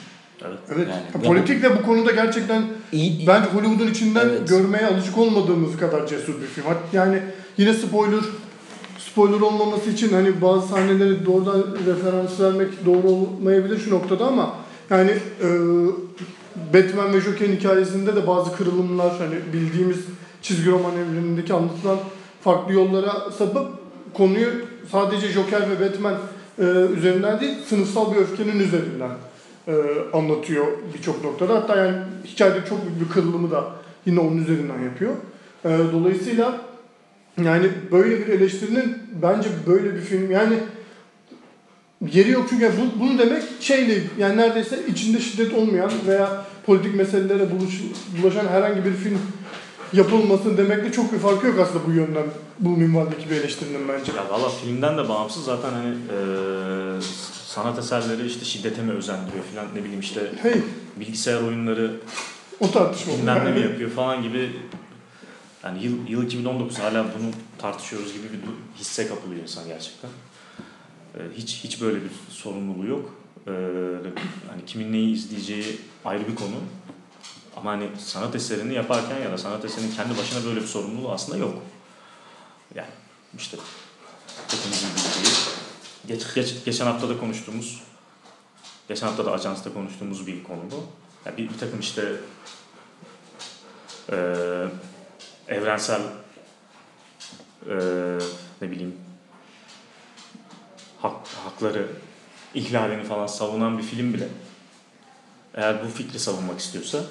Evet. 0.46 0.58
Evet. 0.74 0.88
Yani- 0.88 1.24
Ya 1.24 1.30
politik 1.30 1.62
de 1.62 1.78
bu 1.78 1.82
konuda 1.86 2.10
gerçekten 2.12 2.62
İyi, 2.92 3.26
bence 3.26 3.48
Hollywood'un 3.50 3.86
içinden 3.90 4.28
Evet. 4.28 4.48
görmeye 4.48 4.86
alışık 4.86 5.18
olmadığımız 5.18 5.76
kadar 5.76 6.06
cesur 6.06 6.34
bir 6.42 6.46
film. 6.46 6.64
Yani 6.92 7.22
yine 7.56 7.74
spoiler 7.74 8.20
spoiler 8.98 9.40
olmaması 9.40 9.90
için 9.90 10.08
hani 10.12 10.42
bazı 10.42 10.68
sahneleri 10.68 11.26
doğrudan 11.26 11.64
referans 11.86 12.40
vermek 12.40 12.86
doğru 12.86 13.08
olmayabilir 13.08 13.78
şu 13.78 13.90
noktada 13.90 14.26
ama 14.26 14.54
yani 14.90 15.10
e, 15.42 15.48
Batman 16.74 17.12
ve 17.12 17.20
Joker'in 17.20 17.56
hikayesinde 17.56 18.16
de 18.16 18.26
bazı 18.26 18.56
kırılımlar 18.56 19.12
hani 19.18 19.34
bildiğimiz 19.52 19.98
çizgi 20.42 20.70
roman 20.70 20.92
evrenindeki 20.96 21.54
anlatılan 21.54 21.98
farklı 22.44 22.74
yollara 22.74 23.30
sapıp 23.38 23.68
konuyu 24.14 24.50
sadece 24.92 25.28
Joker 25.28 25.62
ve 25.70 25.80
Batman 25.80 26.18
e, 26.58 26.62
üzerinden 26.98 27.40
değil 27.40 27.56
sınıfsal 27.68 28.14
bir 28.14 28.16
öfkenin 28.16 28.60
üzerinden 28.60 29.10
e, 29.68 29.72
anlatıyor 30.12 30.66
birçok 30.94 31.24
noktada. 31.24 31.54
Hatta 31.54 31.76
yani 31.76 31.96
hikayede 32.24 32.58
çok 32.68 32.86
büyük 32.86 33.00
bir 33.00 33.14
kırılımı 33.14 33.50
da 33.50 33.64
yine 34.06 34.20
onun 34.20 34.36
üzerinden 34.36 34.78
yapıyor. 34.78 35.12
E, 35.64 35.78
dolayısıyla 35.92 36.60
yani 37.44 37.66
böyle 37.92 38.18
bir 38.18 38.26
eleştirinin 38.26 38.98
bence 39.22 39.48
böyle 39.66 39.94
bir 39.94 40.00
film 40.00 40.30
yani 40.30 40.54
yeri 42.12 42.30
yok 42.30 42.46
çünkü 42.50 42.72
bu, 42.78 43.00
bunu 43.00 43.18
demek 43.18 43.42
şeyle 43.60 44.02
yani 44.18 44.36
neredeyse 44.36 44.78
içinde 44.88 45.20
şiddet 45.20 45.54
olmayan 45.54 45.90
veya 46.06 46.44
politik 46.66 46.94
meselelere 46.94 47.50
buluş, 47.50 47.80
bulaşan 48.22 48.46
herhangi 48.46 48.84
bir 48.84 48.92
film 48.92 49.18
yapılmasın 49.92 50.56
demekle 50.56 50.92
çok 50.92 51.12
bir 51.12 51.18
farkı 51.18 51.46
yok 51.46 51.58
aslında 51.60 51.86
bu 51.86 51.90
yönden 51.90 52.26
bu 52.58 52.68
minvaldeki 52.68 53.30
bir 53.30 53.36
eleştirinin 53.36 53.88
bence. 53.88 54.12
Ya 54.12 54.30
valla 54.30 54.48
filmden 54.48 54.98
de 54.98 55.08
bağımsız 55.08 55.44
zaten 55.44 55.72
hani 55.72 55.88
e, 55.88 56.16
sanat 57.44 57.78
eserleri 57.78 58.26
işte 58.26 58.44
şiddete 58.44 58.82
mi 58.82 58.92
özendiriyor 58.92 59.44
falan 59.44 59.66
ne 59.74 59.84
bileyim 59.84 60.00
işte 60.00 60.32
Hey 60.42 60.62
bilgisayar 60.96 61.42
oyunları 61.42 62.00
o 62.60 62.70
tartışma. 62.70 63.12
bilmem 63.12 63.44
ne 63.44 63.50
mi 63.52 63.60
yapıyor 63.60 63.90
falan 63.90 64.22
gibi 64.22 64.50
yani 65.64 65.84
yıl, 65.84 66.08
yıl 66.08 66.22
2019 66.22 66.78
hala 66.78 67.04
bunu 67.04 67.30
tartışıyoruz 67.58 68.12
gibi 68.12 68.22
bir 68.32 68.38
hisse 68.80 69.06
kapılıyor 69.08 69.42
insan 69.42 69.66
gerçekten. 69.66 70.10
E, 71.14 71.18
hiç 71.36 71.64
hiç 71.64 71.80
böyle 71.80 71.96
bir 71.96 72.10
sorumluluğu 72.28 72.86
yok. 72.86 73.14
E, 73.46 73.50
hani 74.50 74.64
kimin 74.66 74.92
neyi 74.92 75.14
izleyeceği 75.14 75.76
ayrı 76.04 76.28
bir 76.28 76.34
konu. 76.34 76.56
Ama 77.60 77.70
hani 77.70 77.90
sanat 77.98 78.34
eserini 78.34 78.74
yaparken 78.74 79.18
ya 79.18 79.32
da 79.32 79.38
sanat 79.38 79.64
eserinin 79.64 79.94
kendi 79.94 80.18
başına 80.18 80.44
böyle 80.44 80.60
bir 80.60 80.66
sorumluluğu 80.66 81.12
aslında 81.12 81.38
yok. 81.38 81.54
Yani 82.74 82.88
işte 83.38 83.56
Hepimizin 84.48 84.88
bildiği. 84.88 85.32
Geç, 86.06 86.34
geç, 86.34 86.64
geçen 86.64 86.86
hafta 86.86 87.08
da 87.08 87.18
konuştuğumuz, 87.18 87.82
geçen 88.88 89.06
hafta 89.06 89.26
da 89.26 89.32
ajansta 89.32 89.72
konuştuğumuz 89.72 90.26
bir 90.26 90.44
konu 90.44 90.60
bu. 90.70 90.86
Yani 91.26 91.36
bir, 91.36 91.48
bir 91.48 91.58
takım 91.58 91.80
işte 91.80 92.12
e, 94.12 94.16
evrensel 95.48 96.00
e, 97.66 97.74
ne 98.62 98.70
bileyim 98.70 98.96
hak, 101.02 101.28
hakları 101.44 101.88
ihlalini 102.54 103.04
falan 103.04 103.26
savunan 103.26 103.78
bir 103.78 103.82
film 103.82 104.14
bile 104.14 104.28
eğer 105.54 105.84
bu 105.84 105.88
fikri 105.88 106.18
savunmak 106.18 106.60
istiyorsa 106.60 107.04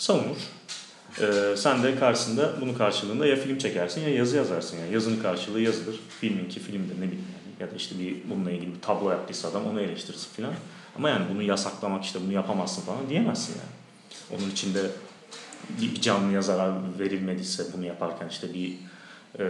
savunur. 0.00 0.36
Ee, 1.20 1.56
sen 1.56 1.82
de 1.82 1.96
karşısında 1.96 2.60
bunun 2.60 2.74
karşılığında 2.74 3.26
ya 3.26 3.36
film 3.36 3.58
çekersin 3.58 4.00
ya 4.00 4.08
yazı 4.08 4.36
yazarsın. 4.36 4.78
Yani 4.78 4.92
yazının 4.92 5.22
karşılığı 5.22 5.60
yazıdır. 5.60 6.00
Filminki 6.20 6.60
filmdir 6.60 6.94
ne 6.94 7.06
bileyim 7.06 7.24
yani. 7.32 7.60
Ya 7.60 7.70
da 7.70 7.76
işte 7.76 7.98
bir 7.98 8.16
bununla 8.30 8.50
ilgili 8.50 8.74
bir 8.74 8.80
tablo 8.80 9.10
yaptıysa 9.10 9.48
adam 9.48 9.66
onu 9.66 9.80
eleştirirsin 9.80 10.32
filan. 10.36 10.52
Ama 10.96 11.08
yani 11.08 11.24
bunu 11.30 11.42
yasaklamak 11.42 12.04
işte 12.04 12.18
bunu 12.24 12.32
yapamazsın 12.32 12.82
falan 12.82 13.08
diyemezsin 13.08 13.54
yani. 13.54 14.40
Onun 14.40 14.50
içinde 14.50 14.80
bir 15.80 16.00
canlı 16.00 16.32
yazara 16.32 16.74
verilmediyse 16.98 17.64
bunu 17.76 17.86
yaparken 17.86 18.28
işte 18.28 18.54
bir 18.54 18.70
e, 19.38 19.44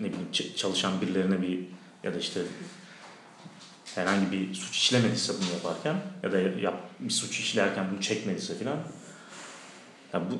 ne 0.00 0.08
bileyim 0.08 0.54
çalışan 0.56 1.00
birilerine 1.00 1.42
bir 1.42 1.58
ya 2.04 2.14
da 2.14 2.18
işte 2.18 2.40
herhangi 3.94 4.32
bir 4.32 4.54
suç 4.54 4.76
işlemediyse 4.76 5.32
bunu 5.32 5.52
yaparken 5.52 5.96
ya 6.22 6.32
da 6.32 6.38
yap, 6.38 6.74
bir 7.00 7.10
suç 7.10 7.40
işlerken 7.40 7.86
bunu 7.92 8.00
çekmediyse 8.00 8.58
filan 8.58 8.78
ya 10.14 10.20
bu, 10.20 10.34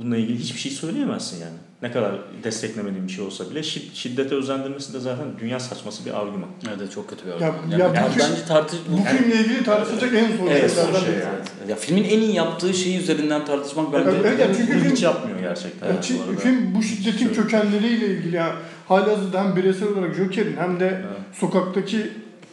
bununla 0.00 0.16
ilgili 0.16 0.38
hiçbir 0.38 0.58
şey 0.60 0.72
söyleyemezsin 0.72 1.40
yani. 1.40 1.54
Ne 1.82 1.92
kadar 1.92 2.12
desteklemediğin 2.44 3.06
bir 3.08 3.12
şey 3.12 3.24
olsa 3.24 3.50
bile 3.50 3.60
şi- 3.60 3.94
şiddete 3.94 4.34
özendirmesi 4.34 4.94
de 4.94 5.00
zaten 5.00 5.26
dünya 5.40 5.60
saçması 5.60 6.04
bir 6.06 6.20
argüman. 6.20 6.48
Evet 6.78 6.92
çok 6.92 7.10
kötü 7.10 7.24
bir 7.26 7.30
Ya- 7.30 7.36
örnek. 7.36 7.50
ya 7.72 7.78
Yani, 7.78 7.96
yani 7.96 8.08
bu- 8.16 8.18
bence 8.20 8.44
tartış 8.48 8.78
Bu 8.92 8.96
yani- 8.96 9.18
filmle 9.18 9.34
ilgili 9.40 9.64
tartışılacak 9.64 10.14
en 10.14 10.36
son 10.36 10.46
Evet, 10.46 10.70
şeylerden 10.74 11.00
şey 11.00 11.08
biri. 11.08 11.18
yani. 11.20 11.70
Ya 11.70 11.76
filmin 11.76 12.04
en 12.04 12.20
iyi 12.20 12.34
yaptığı 12.34 12.74
şeyi 12.74 12.98
üzerinden 12.98 13.44
tartışmak 13.44 13.92
bence 13.92 14.10
Evet, 14.10 14.32
evet, 14.40 14.56
çünkü 14.58 14.72
film, 14.80 14.90
hiç 14.90 15.02
yapmıyor 15.02 15.38
gerçekten. 15.40 15.86
yani 15.86 15.98
bu 16.36 16.40
film 16.40 16.74
bu 16.74 16.82
şiddetin 16.82 17.28
kökenleriyle 17.34 18.06
ilgili 18.06 18.36
yani 18.36 18.52
halihazırda 18.88 19.44
hem 19.44 19.56
bireysel 19.56 19.88
olarak 19.88 20.14
Joker'in 20.14 20.56
hem 20.56 20.80
de 20.80 20.86
Evet. 20.86 21.18
sokaktaki 21.40 22.10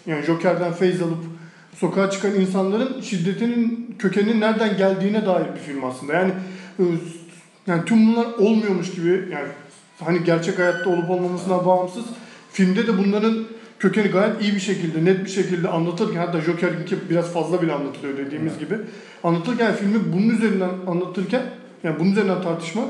yani 0.08 0.26
Joker'den 0.26 0.74
feyz 0.74 1.02
alıp 1.02 1.24
sokağa 1.78 2.10
çıkan 2.10 2.36
insanların 2.36 3.02
şiddetinin 3.02 3.96
kökeninin 4.00 4.42
nereden 4.42 4.78
geldiğine 4.78 5.26
dair 5.26 5.46
bir 5.56 5.60
film 5.60 5.84
aslında. 5.86 6.14
Yani 6.14 6.32
yani 7.68 7.86
tüm 7.86 8.08
bunlar 8.08 8.26
olmuyormuş 8.26 8.92
gibi 8.92 9.10
yani 9.10 9.48
hani 10.00 10.24
gerçek 10.24 10.60
hayatta 10.60 10.90
olup 10.90 11.10
olmamasına 11.10 11.66
bağımsız 11.66 12.06
filmde 12.52 12.88
de 12.88 12.98
bunların 12.98 13.46
kökeni 13.80 14.08
gayet 14.08 14.42
iyi 14.42 14.56
bir 14.56 14.60
şekilde, 14.60 15.06
net 15.06 15.26
bir 15.26 15.30
şekilde 15.30 15.68
anlatırken 15.68 16.20
hatta 16.20 16.42
Joker'inki 16.42 17.10
biraz 17.10 17.34
fazla 17.34 17.62
bile 17.62 17.74
anlatılıyor 17.74 18.18
dediğimiz 18.18 18.60
gibi. 18.60 18.78
Anlatırken 19.24 19.76
filmi 19.76 20.14
bunun 20.14 20.30
üzerinden 20.30 20.70
anlatırken 20.88 21.44
yani 21.84 22.00
bunun 22.00 22.12
üzerinden 22.12 22.42
tartışmak 22.42 22.90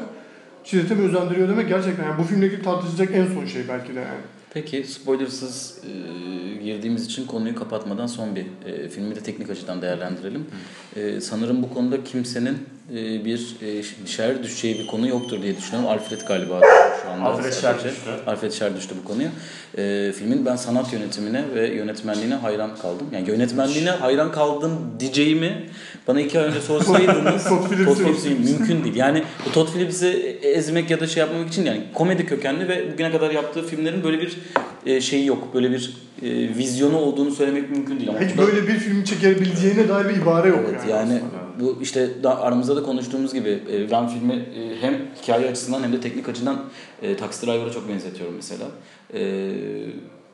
şiddete 0.64 0.96
mi 0.96 1.04
özendiriyor 1.04 1.50
demek 1.50 1.68
gerçekten 1.68 2.04
yani 2.04 2.18
bu 2.20 2.24
filmle 2.24 2.46
ilgili 2.46 2.62
tartışacak 2.62 3.10
en 3.14 3.28
son 3.28 3.46
şey 3.46 3.68
belki 3.68 3.96
de 3.96 4.00
yani. 4.00 4.22
Peki 4.54 4.84
spoilersız 4.84 5.80
e, 5.84 6.64
girdiğimiz 6.64 7.06
için 7.06 7.26
konuyu 7.26 7.56
kapatmadan 7.56 8.08
son 8.08 8.36
bir 8.36 8.46
e, 8.66 8.90
filmi 8.90 9.16
de 9.16 9.20
teknik 9.20 9.50
açıdan 9.50 9.82
değerlendirelim. 9.82 10.46
E, 10.96 11.22
sanırım 11.22 11.64
bu 11.64 11.74
konuda 11.74 12.04
kimsenin 12.04 12.58
bir 12.90 13.56
e, 13.62 13.84
şer 14.08 14.44
düşeceği 14.44 14.80
bir 14.80 14.88
konu 14.88 15.08
yoktur 15.08 15.42
diye 15.42 15.58
düşünüyorum. 15.58 15.90
Alfred 15.90 16.22
galiba 16.28 16.62
şu 17.04 17.10
anda. 17.10 17.26
Alfred. 17.26 17.54
Scher 17.54 17.76
düştü. 17.76 18.10
Alfred 18.28 18.52
Scher 18.52 18.76
düştü 18.76 18.96
bu 19.04 19.08
konuya. 19.08 19.30
E, 19.78 20.12
filmin 20.12 20.46
ben 20.46 20.56
sanat 20.56 20.94
yönetimine 20.94 21.44
ve 21.56 21.68
yönetmenliğine 21.68 22.36
hayran 22.36 22.76
kaldım. 22.76 23.08
Yani 23.14 23.30
yönetmenliğine 23.30 23.90
hayran 23.90 24.32
kaldım 24.32 24.72
diyeceğimi 25.00 25.70
bana 26.08 26.22
iki 26.22 26.40
ay 26.40 26.46
önce 26.46 26.62
sorsaydınız 26.62 27.44
Todd 27.50 27.98
Phillips'i 27.98 28.30
mümkün 28.30 28.84
değil. 28.84 28.96
Yani 28.96 29.24
bu 29.46 29.52
Todd 29.52 29.68
Phillips'i 29.74 30.08
ezmek 30.42 30.90
ya 30.90 31.00
da 31.00 31.08
şey 31.08 31.22
yapmamak 31.22 31.48
için 31.50 31.66
yani 31.66 31.82
komedi 31.94 32.26
kökenli 32.26 32.68
ve 32.68 32.94
bugüne 32.94 33.12
kadar 33.12 33.32
yaptığı 33.32 33.68
filmlerin 33.68 34.04
böyle 34.04 34.20
bir 34.22 34.38
e, 34.86 35.02
şeyi 35.02 35.26
yok. 35.26 35.54
Böyle 35.54 35.72
bir 35.72 35.94
e, 36.22 36.30
vizyonu 36.58 36.98
olduğunu 36.98 37.32
söylemek 37.32 37.70
mümkün 37.72 37.98
değil. 38.00 38.10
Ama 38.10 38.20
Hiç 38.20 38.38
burada- 38.38 38.52
böyle 38.52 38.68
bir 38.68 38.74
filmi 38.80 39.06
çekebileceğine 39.06 39.90
dair 39.90 40.10
bir 40.10 40.16
ibare 40.22 40.48
yok 40.48 40.60
Evet 40.70 40.82
yani. 40.90 41.12
yani. 41.14 41.22
Bu 41.60 41.78
işte 41.82 42.24
da 42.24 42.42
aramızda 42.42 42.76
da 42.76 42.84
konuştuğumuz 42.84 43.34
gibi 43.34 43.64
ben 43.92 44.08
filmi 44.08 44.34
e, 44.34 44.82
hem 44.82 45.02
hikaye 45.22 45.50
açısından 45.50 45.84
hem 45.84 45.94
de 45.94 46.02
teknik 46.02 46.30
açıdan 46.30 46.64
e, 47.02 47.18
Taxi 47.18 47.46
Driver'a 47.46 47.72
çok 47.72 47.90
benzetiyorum 47.90 48.36
mesela. 48.36 48.66
E, 49.14 49.52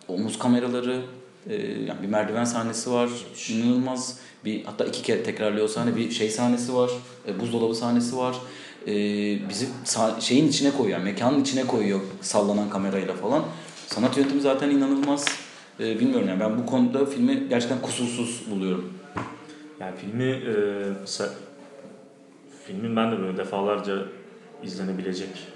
omuz 0.08 0.39
kameraları, 0.39 1.01
e, 1.49 1.55
yani 1.88 2.01
bir 2.01 2.08
merdiven 2.08 2.43
sahnesi 2.43 2.91
var, 2.91 3.10
inanılmaz 3.49 4.17
bir 4.45 4.63
hatta 4.65 4.86
iki 4.86 5.01
kere 5.01 5.23
tekrarlıyor 5.23 5.69
sahne 5.69 5.95
bir 5.95 6.12
şey 6.12 6.29
sahnesi 6.29 6.75
var, 6.75 6.91
e, 7.27 7.39
buzdolabı 7.39 7.75
sahnesi 7.75 8.17
var. 8.17 8.36
E, 8.88 8.93
bizi 9.49 9.67
sa- 9.86 10.21
şeyin 10.21 10.47
içine 10.47 10.71
koyuyor, 10.71 10.99
mekanın 10.99 11.41
içine 11.41 11.67
koyuyor 11.67 11.99
sallanan 12.21 12.69
kamerayla 12.69 13.13
falan. 13.13 13.43
Sanat 13.88 14.17
yönetimi 14.17 14.41
zaten 14.41 14.69
inanılmaz. 14.69 15.25
E, 15.79 15.99
bilmiyorum 15.99 16.27
yani 16.27 16.39
ben 16.39 16.58
bu 16.58 16.65
konuda 16.65 17.05
filmi 17.05 17.43
gerçekten 17.49 17.82
kusursuz 17.82 18.41
buluyorum. 18.51 18.93
Yani 19.80 19.96
filmi 19.98 20.24
e, 20.24 20.54
se- 21.06 21.30
filmin 22.65 22.96
ben 22.96 23.12
de 23.12 23.20
böyle 23.20 23.38
defalarca 23.38 23.98
izlenebilecek 24.63 25.48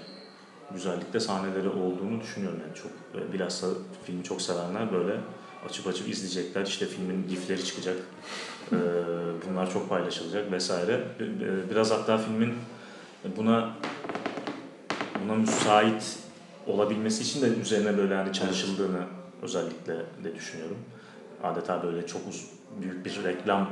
güzellikte 0.70 1.20
sahneleri 1.20 1.68
olduğunu 1.68 2.20
düşünüyorum. 2.20 2.58
Yani 2.66 2.74
çok 2.74 2.92
e, 3.14 3.32
bilhassa 3.32 3.66
filmi 4.06 4.24
çok 4.24 4.42
sevenler 4.42 4.92
böyle 4.92 5.20
açıp 5.68 5.86
açıp 5.86 6.08
izleyecekler. 6.08 6.66
İşte 6.66 6.86
filmin 6.86 7.28
gifleri 7.28 7.64
çıkacak 7.64 7.96
E, 8.72 8.76
bunlar 9.50 9.72
çok 9.72 9.88
paylaşılacak 9.88 10.52
vesaire. 10.52 10.92
E, 11.20 11.24
e, 11.24 11.70
biraz 11.70 11.90
hatta 11.90 12.18
filmin 12.18 12.54
buna 13.36 13.70
buna 15.24 15.34
müsait 15.34 16.18
olabilmesi 16.66 17.22
için 17.22 17.42
de 17.42 17.46
üzerine 17.46 17.98
böyle 17.98 18.14
hani 18.14 18.32
çalışıldığını 18.32 19.00
özellikle 19.42 19.94
de 20.24 20.34
düşünüyorum. 20.34 20.76
Adeta 21.42 21.82
böyle 21.82 22.06
çok 22.06 22.28
uz- 22.28 22.50
büyük 22.82 23.04
bir 23.04 23.24
reklam 23.24 23.68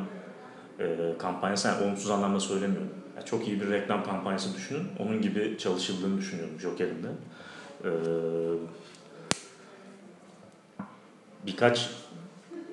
e, 0.82 1.18
kampanyası 1.18 1.68
yani 1.68 1.84
olumsuz 1.84 2.10
anlamda 2.10 2.40
söylemiyorum. 2.40 2.90
Yani 3.16 3.26
çok 3.26 3.48
iyi 3.48 3.60
bir 3.60 3.70
reklam 3.70 4.04
kampanyası 4.04 4.54
düşünün. 4.56 4.88
Onun 4.98 5.22
gibi 5.22 5.56
çalışıldığını 5.58 6.18
düşünüyorum 6.18 6.60
Joker'in 6.60 7.02
de. 7.02 7.08
E, 7.84 7.90
birkaç 11.46 11.90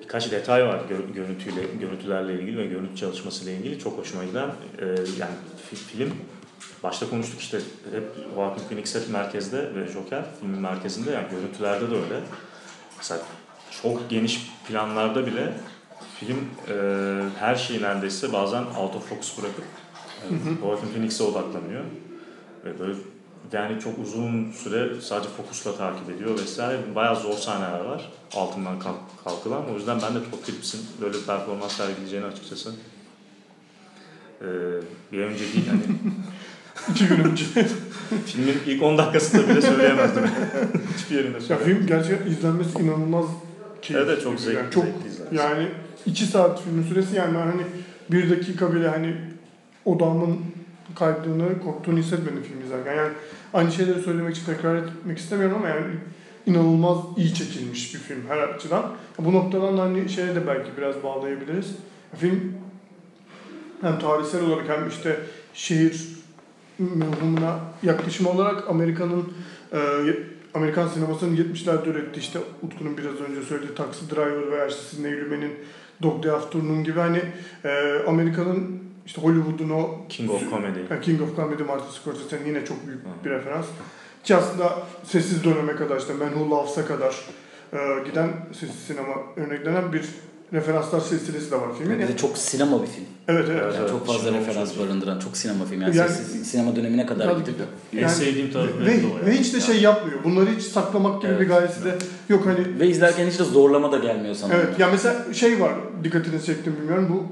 birkaç 0.02 0.30
detay 0.32 0.66
var 0.66 0.78
gö- 0.90 1.12
görüntüyle 1.12 1.60
görüntülerle 1.80 2.34
ilgili 2.34 2.58
ve 2.58 2.66
görüntü 2.66 2.96
çalışmasıyla 2.96 3.52
ilgili 3.52 3.78
çok 3.78 3.98
hoşuma 3.98 4.24
giden. 4.24 4.48
E, 4.78 4.86
yani 5.18 5.34
fi- 5.70 5.76
film 5.76 6.12
başta 6.82 7.10
konuştuk 7.10 7.40
işte 7.40 7.58
hep 7.92 8.04
Joaquin 8.34 8.64
Phoenix 8.68 8.94
hep 8.94 9.08
merkezde 9.10 9.74
ve 9.74 9.86
Joker 9.86 10.24
filmin 10.40 10.60
merkezinde 10.60 11.10
yani 11.10 11.26
görüntülerde 11.30 11.90
de 11.90 11.94
öyle. 11.94 12.20
Mesela 12.96 13.20
çok 13.82 14.10
geniş 14.10 14.50
planlarda 14.68 15.26
bile 15.26 15.52
film 16.20 16.38
e, 16.68 16.74
her 17.38 17.54
şeyi 17.54 17.82
neredeyse 17.82 18.32
bazen 18.32 18.62
out 18.62 18.96
of 18.96 19.08
focus 19.08 19.38
bırakıp 19.38 19.64
Joaquin 20.62 20.88
Phoenix'e 20.92 21.24
odaklanıyor. 21.24 21.84
Ve 22.64 22.80
böyle 22.80 22.94
yani 23.52 23.80
çok 23.80 23.98
uzun 23.98 24.52
süre 24.52 25.00
sadece 25.00 25.28
fokusla 25.28 25.76
takip 25.76 26.10
ediyor 26.10 26.38
vesaire. 26.38 26.78
Bayağı 26.94 27.16
zor 27.16 27.32
sahneler 27.32 27.80
var 27.84 28.12
altından 28.34 28.78
kalk, 28.78 28.96
kalkılan. 29.24 29.62
O 29.72 29.74
yüzden 29.76 29.98
ben 30.02 30.14
de 30.14 30.18
Todd 30.30 30.42
Phillips'in 30.46 30.80
böyle 31.00 31.14
bir 31.14 31.22
performans 31.26 31.72
sergileyeceğini 31.76 32.26
açıkçası 32.26 32.72
e, 34.40 34.46
bir 35.12 35.18
önce 35.18 35.44
değil 35.52 35.66
hani 35.68 35.82
İki 36.90 37.06
gün 37.08 37.24
önce. 37.24 37.44
filmin 38.26 38.56
ilk 38.66 38.82
10 38.82 38.98
dakikasında 38.98 39.48
bile 39.48 39.60
söyleyemezdim. 39.62 40.22
Hiçbir 40.98 41.16
yerinde 41.16 41.36
ya 41.36 41.40
söyleyemezdim. 41.40 41.76
film 41.78 41.86
gerçekten 41.86 42.30
izlenmesi 42.30 42.78
inanılmaz 42.78 43.26
keyifli. 43.82 44.06
Evet, 44.06 44.22
çok 44.22 44.40
zevkli, 44.40 44.56
Yani 44.58 44.70
çok 44.70 44.84
zevkli 44.84 45.08
izlenmesi. 45.08 45.36
yani 45.36 45.68
iki 46.06 46.26
saat 46.26 46.62
filmin 46.62 46.82
süresi 46.82 47.16
yani 47.16 47.34
ben 47.34 47.46
hani 47.46 47.62
bir 48.10 48.30
dakika 48.30 48.74
bile 48.74 48.88
hani 48.88 49.16
odamın 49.84 50.40
kaydığını, 50.94 51.60
korktuğunu 51.60 51.98
hissetmedim 51.98 52.42
film 52.42 52.62
izlerken. 52.64 52.94
Yani 52.94 53.12
aynı 53.54 53.72
şeyleri 53.72 54.02
söylemek 54.02 54.36
için 54.36 54.46
tekrar 54.46 54.76
etmek 54.76 55.18
istemiyorum 55.18 55.56
ama 55.56 55.68
yani 55.68 55.86
inanılmaz 56.46 56.98
iyi 57.16 57.34
çekilmiş 57.34 57.94
bir 57.94 57.98
film 57.98 58.22
her 58.28 58.38
açıdan. 58.38 58.92
Bu 59.18 59.32
noktadan 59.32 59.78
da 59.78 59.82
hani 59.82 60.08
şeye 60.08 60.34
de 60.34 60.46
belki 60.46 60.70
biraz 60.76 61.02
bağlayabiliriz. 61.02 61.76
Film 62.16 62.52
hem 63.80 63.98
tarihsel 63.98 64.42
olarak 64.42 64.68
hem 64.68 64.88
işte 64.88 65.20
şehir 65.54 66.08
mevhumuna 66.78 67.58
yaklaşım 67.82 68.26
olarak 68.26 68.68
Amerika'nın 68.68 69.32
e, 69.72 69.78
Amerikan 70.54 70.88
sinemasının 70.88 71.36
70'lerde 71.36 71.88
ürettiği 71.88 72.24
işte 72.24 72.38
Utku'nun 72.62 72.96
biraz 72.96 73.20
önce 73.20 73.42
söylediği 73.42 73.74
Taxi 73.74 74.10
Driver 74.10 74.52
veya 74.52 74.66
işte 74.66 74.80
Sidney 74.82 75.12
Dog 76.02 76.22
Day 76.22 76.30
Afternoon 76.30 76.84
gibi 76.84 77.00
hani 77.00 77.22
e, 77.64 77.98
Amerika'nın 78.08 78.80
işte 79.06 79.22
Hollywood'un 79.22 79.70
o 79.70 79.90
King 80.08 80.30
of 80.30 80.50
Comedy. 80.50 80.78
King 81.02 81.22
of 81.22 81.36
Comedy 81.36 81.62
Martin 81.62 81.90
Scorsese'nin 81.90 82.46
yine 82.46 82.64
çok 82.64 82.86
büyük 82.86 83.24
bir 83.24 83.30
referans. 83.30 83.66
Ki 84.24 84.36
aslında 84.36 84.78
Sessiz 85.04 85.44
Döneme 85.44 85.76
kadar 85.76 85.96
işte 85.96 86.14
Men 86.14 86.28
Who 86.28 86.50
Loves'a 86.50 86.86
kadar 86.86 87.26
e, 87.72 87.78
giden 88.04 88.30
sessiz 88.52 88.78
sinema 88.86 89.14
örneklenen 89.36 89.92
bir 89.92 90.04
referanslar 90.52 91.00
silsilesi 91.00 91.50
de 91.50 91.56
var 91.56 91.68
filmin. 91.78 91.98
Bir 91.98 92.08
de 92.08 92.16
çok 92.16 92.38
sinema 92.38 92.82
bir 92.82 92.86
film. 92.86 93.04
Evet 93.28 93.46
evet. 93.50 93.62
Yani 93.62 93.74
Evet, 93.78 93.90
çok 93.90 94.06
fazla 94.06 94.20
sinema 94.22 94.38
referans 94.46 94.78
barındıran 94.78 95.18
çok 95.18 95.36
sinema 95.36 95.64
film. 95.64 95.82
Yani, 95.82 95.96
Yani- 95.96 96.10
sinema 96.44 96.76
dönemine 96.76 97.06
kadar 97.06 97.24
Tabii 97.26 97.40
gidip 97.40 97.56
ki. 97.58 97.62
En 97.92 97.98
Yani- 97.98 98.10
sevdiğim 98.12 98.52
tarafı 98.52 98.80
Ve, 98.80 98.86
ve 98.86 98.90
yani. 99.26 99.38
hiç 99.38 99.54
de 99.54 99.60
şey 99.60 99.80
yapmıyor. 99.82 100.24
Bunları 100.24 100.50
hiç 100.56 100.62
saklamak 100.62 101.22
gibi 101.22 101.30
Evet. 101.30 101.40
bir 101.40 101.48
gayesi 101.48 101.84
de 101.84 101.94
yok 102.28 102.46
hani. 102.46 102.80
ve 102.80 102.88
izlerken 102.88 103.26
hiç 103.26 103.38
de 103.38 103.44
zorlama 103.44 103.92
da 103.92 103.98
gelmiyor 103.98 104.34
sana. 104.34 104.54
Evet 104.54 104.78
ya 104.78 104.88
mesela 104.92 105.34
şey 105.34 105.60
var 105.60 105.72
dikkatini 106.04 106.42
çektim 106.44 106.76
bilmiyorum 106.80 107.06
bu 107.10 107.26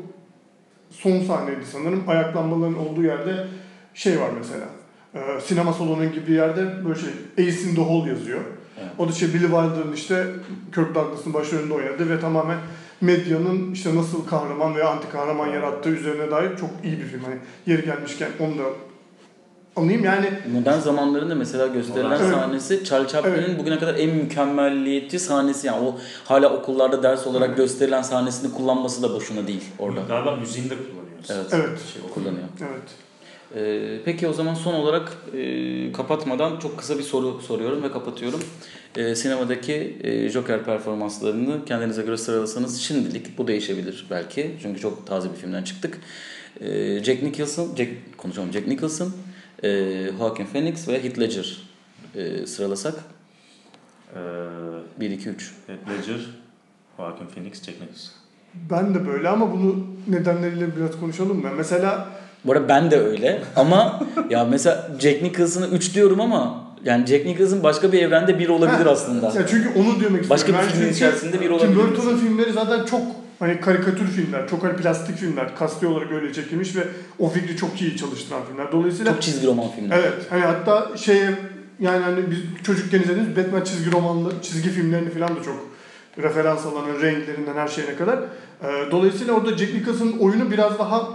son 0.91 1.21
sahneydi 1.25 1.61
sanırım. 1.73 2.05
Ayaklanmaların 2.09 2.79
olduğu 2.79 3.03
yerde 3.03 3.47
şey 3.95 4.21
var 4.21 4.31
mesela. 4.39 4.65
Ee, 5.15 5.41
sinema 5.41 5.73
salonu 5.73 6.05
gibi 6.13 6.27
bir 6.27 6.35
yerde 6.35 6.85
böyle 6.85 7.01
şey 7.01 7.11
Ace 7.49 7.61
in 7.71 7.75
the 7.75 7.81
Hole 7.81 8.11
yazıyor. 8.11 8.41
Evet. 8.81 8.91
O 8.99 9.09
da 9.09 9.13
şey 9.13 9.29
Billy 9.29 9.41
Wilder'ın 9.41 9.93
işte 9.93 10.27
Kirk 10.75 10.95
Douglas'ın 10.95 11.35
başrolünde 11.35 11.75
oynadı 11.75 12.11
ve 12.11 12.21
tamamen 12.21 12.59
medyanın 13.01 13.73
işte 13.73 13.97
nasıl 13.97 14.27
kahraman 14.27 14.75
veya 14.75 14.91
anti 14.91 15.09
kahraman 15.09 15.47
yarattığı 15.47 15.91
üzerine 15.91 16.31
dair 16.31 16.57
çok 16.57 16.71
iyi 16.85 16.99
bir 16.99 17.05
film. 17.05 17.21
Hani 17.25 17.37
yeri 17.67 17.85
gelmişken 17.85 18.29
onu 18.41 18.59
da 18.59 18.65
anlayayım. 19.77 20.05
Yani 20.05 20.31
Modern 20.53 20.79
zamanlarında 20.79 21.35
mesela 21.35 21.67
gösterilen. 21.67 22.21
Evet. 22.21 22.33
sahnesi 22.35 22.85
Charlie 22.85 23.09
Chaplin'in 23.09 23.59
bugüne 23.59 23.79
kadar 23.79 23.95
en 23.95 24.11
mükemmelliyetçi 24.11 25.19
sahnesi 25.19 25.67
yani 25.67 25.87
o 25.87 25.99
hala 26.25 26.53
okullarda 26.53 27.03
ders 27.03 27.27
olarak 27.27 27.57
gösterilen 27.57 28.03
sahnesini 28.03 28.55
kullanması 28.55 29.03
da 29.03 29.15
boşuna 29.15 29.47
değil 29.47 29.65
orada. 29.79 30.01
Galiba 30.09 30.37
müziğini 30.37 30.71
de 30.71 30.75
kullanıyoruz. 30.77 31.31
Evet. 31.31 31.47
evet. 31.53 31.79
Şey, 31.93 32.03
Kullanıyor. 32.15 32.49
Evet. 32.61 33.08
Ee, 33.57 33.99
peki 34.05 34.29
o 34.29 34.33
zaman 34.33 34.55
son 34.55 34.75
olarak 34.75 35.17
e, 35.37 35.93
kapatmadan 35.93 36.59
çok 36.59 36.79
kısa 36.79 36.99
bir 36.99 37.03
soru 37.03 37.41
soruyorum 37.43 37.83
ve 37.83 37.93
kapatıyorum. 37.93 38.41
Ee, 38.97 39.15
sinemadaki 39.15 39.97
e, 40.01 40.29
Joker 40.29 40.65
performanslarını 40.65 41.65
kendinize 41.65 42.03
göre 42.03 42.17
sıralasanız 42.17 42.81
şimdilik 42.81 43.39
bu 43.39 43.49
değişebilir 43.49 44.07
belki. 44.11 44.51
Çünkü 44.63 44.81
çok 44.81 45.07
taze 45.07 45.31
bir 45.31 45.37
filmden 45.37 45.63
çıktık. 45.63 45.99
Ee, 46.61 47.05
Jack 47.05 47.23
Nicholson, 47.23 47.77
Jack, 47.77 47.91
konuşalım 48.17 48.53
Jack 48.53 48.67
Nicholson, 48.67 49.13
e, 49.63 49.69
Joaquin 50.19 50.47
Phoenix 50.47 50.89
ve 50.89 51.05
Heath 51.05 51.19
Ledger 51.19 51.63
e, 52.15 52.47
sıralasak 52.47 52.95
Ee, 54.15 55.01
1, 55.01 55.11
2, 55.11 55.29
3. 55.29 55.55
Heath 55.67 55.91
Ledger, 55.91 56.21
Joaquin 56.97 57.27
Phoenix, 57.27 57.63
Jack 57.63 57.81
Nicholson. 57.81 58.13
Ben 58.71 58.95
de 58.95 59.07
böyle 59.07 59.29
ama 59.29 59.53
bunu 59.53 59.87
nedenleriyle 60.09 60.77
biraz 60.77 61.01
konuşalım 61.01 61.43
mı? 61.43 61.51
Mesela 61.57 62.09
Bu 62.49 62.53
arada 62.53 62.69
ben 62.69 62.91
de 62.91 63.01
öyle 63.01 63.43
ama 63.57 64.01
ya 64.31 64.45
mesela 64.45 64.89
Jack 65.01 65.23
Nicholson'ı 65.23 65.67
3 65.69 65.95
diyorum 65.95 66.21
ama 66.21 66.65
yani 66.85 67.07
Jack 67.07 67.27
Nicholson 67.27 67.63
başka 67.63 67.93
bir 67.93 68.03
evrende 68.03 68.39
bir 68.39 68.49
olabilir 68.49 68.85
Ha, 68.87 68.91
aslında. 68.91 69.27
Ya 69.27 69.47
çünkü 69.47 69.69
onu 69.69 69.85
demek 69.87 70.01
istiyorum. 70.01 70.31
Başka 70.31 70.53
bir 70.53 70.59
filmin 70.59 70.93
içerisinde 70.93 71.33
bir 71.41 71.47
Tim 71.47 71.53
olabilir. 71.55 71.77
Burton'un 71.77 72.17
filmleri 72.17 72.53
zaten 72.53 72.85
çok 72.85 73.01
hani 73.39 73.61
karikatür 73.61 74.07
filmler, 74.07 74.49
çok 74.49 74.65
hani 74.65 74.77
plastik 74.77 75.17
filmler, 75.17 75.57
kasti 75.57 75.87
olarak 75.87 76.13
öyle 76.13 76.33
çekilmiş 76.33 76.77
ve 76.77 76.81
o 77.19 77.29
fikri 77.29 77.57
çok 77.57 77.81
iyi 77.83 77.97
çalıştıran 77.97 78.41
filmler. 78.49 78.73
Dolayısıyla 78.73 79.13
Çok 79.13 79.23
çizgi 79.23 79.47
roman 79.47 79.67
filmler. 79.77 79.99
evet 79.99 80.13
hani 80.31 80.43
hatta 80.43 80.97
şeye 80.97 81.31
yani 81.81 82.05
hani 82.05 82.31
biz 82.31 82.39
çocukken 82.65 83.01
izlediğimiz 83.01 83.37
Batman 83.37 83.65
çizgi 83.65 83.93
romanlı 83.93 84.33
çizgi 84.43 84.71
filmlerini 84.71 85.11
falan 85.11 85.29
da 85.37 85.43
çok 85.43 85.67
referans 86.19 86.67
alanın 86.67 87.03
renklerinden 87.03 87.55
her 87.55 87.69
şeyine 87.69 87.97
kadar. 87.97 88.19
Ee, 88.63 88.91
Dolayısıyla 88.91 89.33
orada 89.35 89.57
Jack 89.57 89.75
Nicholson'ın 89.75 90.19
oyunu 90.19 90.51
biraz 90.51 90.79
daha 90.79 91.09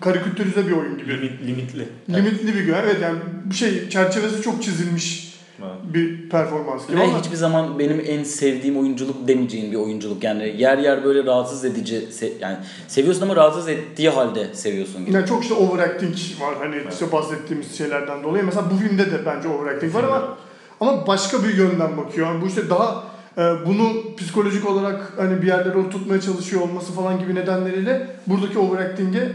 karikatürize 0.00 0.66
bir 0.66 0.72
oyun 0.72 0.98
gibi. 0.98 1.12
Limit, 1.16 1.42
limitli. 1.46 1.88
Limitli 2.10 2.54
bir 2.54 2.60
gün. 2.64 2.72
Evet 2.74 2.96
yani 3.02 3.18
bir 3.44 3.54
şey 3.54 3.88
çerçevesi 3.88 4.42
çok 4.42 4.62
çizilmiş 4.62 5.28
Evet. 5.62 5.94
bir 5.94 6.28
performans 6.28 6.86
gibi 6.88 6.96
Ve 6.98 7.02
ama 7.02 7.18
hiçbir 7.20 7.36
zaman 7.36 7.78
benim 7.78 8.02
en 8.06 8.22
sevdiğim 8.22 8.76
oyunculuk 8.78 9.28
demeyeceğim 9.28 9.72
bir 9.72 9.76
oyunculuk. 9.76 10.24
Yani 10.24 10.54
yer 10.58 10.78
yer 10.78 11.04
böyle 11.04 11.24
rahatsız 11.24 11.64
edici 11.64 11.96
se- 11.96 12.32
yani 12.40 12.56
seviyorsun 12.88 13.22
ama 13.22 13.36
rahatsız 13.36 13.68
ettiği 13.68 14.10
halde 14.10 14.54
seviyorsun 14.54 15.06
gibi. 15.06 15.16
yine 15.16 15.26
çok 15.26 15.42
işte 15.42 15.54
overacting 15.54 16.14
var 16.40 16.54
hani 16.58 16.76
işte 16.92 17.12
bahsettiğimiz 17.12 17.78
şeylerden 17.78 18.22
dolayı. 18.24 18.44
Mesela 18.44 18.66
bu 18.70 18.76
filmde 18.76 19.06
de 19.10 19.26
bence 19.26 19.48
overacting 19.48 19.94
var 19.94 20.04
ama 20.04 20.36
ama 20.80 21.06
başka 21.06 21.44
bir 21.44 21.54
yönden 21.56 21.96
bakıyor. 21.96 22.26
Yani 22.26 22.42
bu 22.42 22.46
işte 22.46 22.70
daha 22.70 23.04
e, 23.38 23.42
bunu 23.66 24.16
psikolojik 24.16 24.70
olarak 24.70 25.12
hani 25.16 25.42
bir 25.42 25.46
yerlere 25.46 25.78
oturtmaya 25.78 26.20
çalışıyor 26.20 26.62
olması 26.62 26.92
falan 26.92 27.18
gibi 27.18 27.34
nedenleriyle 27.34 28.06
buradaki 28.26 28.58
overacting'e 28.58 29.28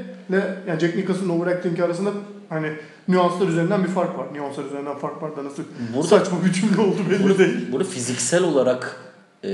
yani 0.68 0.80
Jack 0.80 0.96
Nicholson'ın 0.96 1.30
overacting 1.30 1.80
arasında 1.80 2.10
hani 2.50 2.68
nüanslar 3.08 3.48
üzerinden 3.48 3.84
bir 3.84 3.90
fark 3.90 4.18
var. 4.18 4.28
Nüanslar 4.34 4.66
üzerinden 4.66 4.98
fark 4.98 5.22
var 5.24 5.38
da 5.38 5.44
nasıl 5.46 5.64
Burada 5.96 6.08
saçma 6.08 6.38
bir 6.46 6.52
cümle 6.54 6.82
oldu 6.82 6.98
belli 7.10 7.38
değil. 7.38 7.72
burada 7.72 7.84
fiziksel 7.84 8.44
olarak 8.44 9.00
e, 9.44 9.50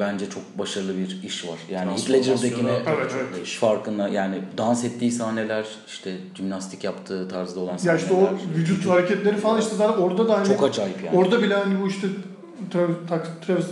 bence 0.00 0.30
çok 0.30 0.58
başarılı 0.58 0.98
bir 0.98 1.22
iş 1.22 1.48
var. 1.48 1.58
Yani 1.70 1.90
Heath 1.90 2.10
Ledger'dakine 2.10 2.70
Evet, 2.72 3.12
evet. 3.16 3.46
iş 3.46 3.56
farkında 3.58 4.08
yani 4.08 4.38
dans 4.58 4.84
ettiği 4.84 5.10
sahneler 5.10 5.66
işte 5.86 6.16
jimnastik 6.34 6.84
yaptığı 6.84 7.28
tarzda 7.28 7.60
olan 7.60 7.72
Ya 7.72 7.78
sahneler. 7.78 7.98
işte 8.02 8.14
o 8.14 8.30
vücut 8.58 8.86
hareketleri 8.88 9.36
falan 9.36 9.60
işte 9.60 9.76
zaten 9.76 10.02
orada 10.02 10.28
da 10.28 10.38
hani 10.38 10.46
çok 10.48 10.62
acayip 10.62 11.04
yani. 11.04 11.18
Orada 11.18 11.42
bile 11.42 11.54
hani 11.54 11.80
bu 11.82 11.88
işte 11.88 12.06
Travis, 12.72 12.96
Travis 13.46 13.66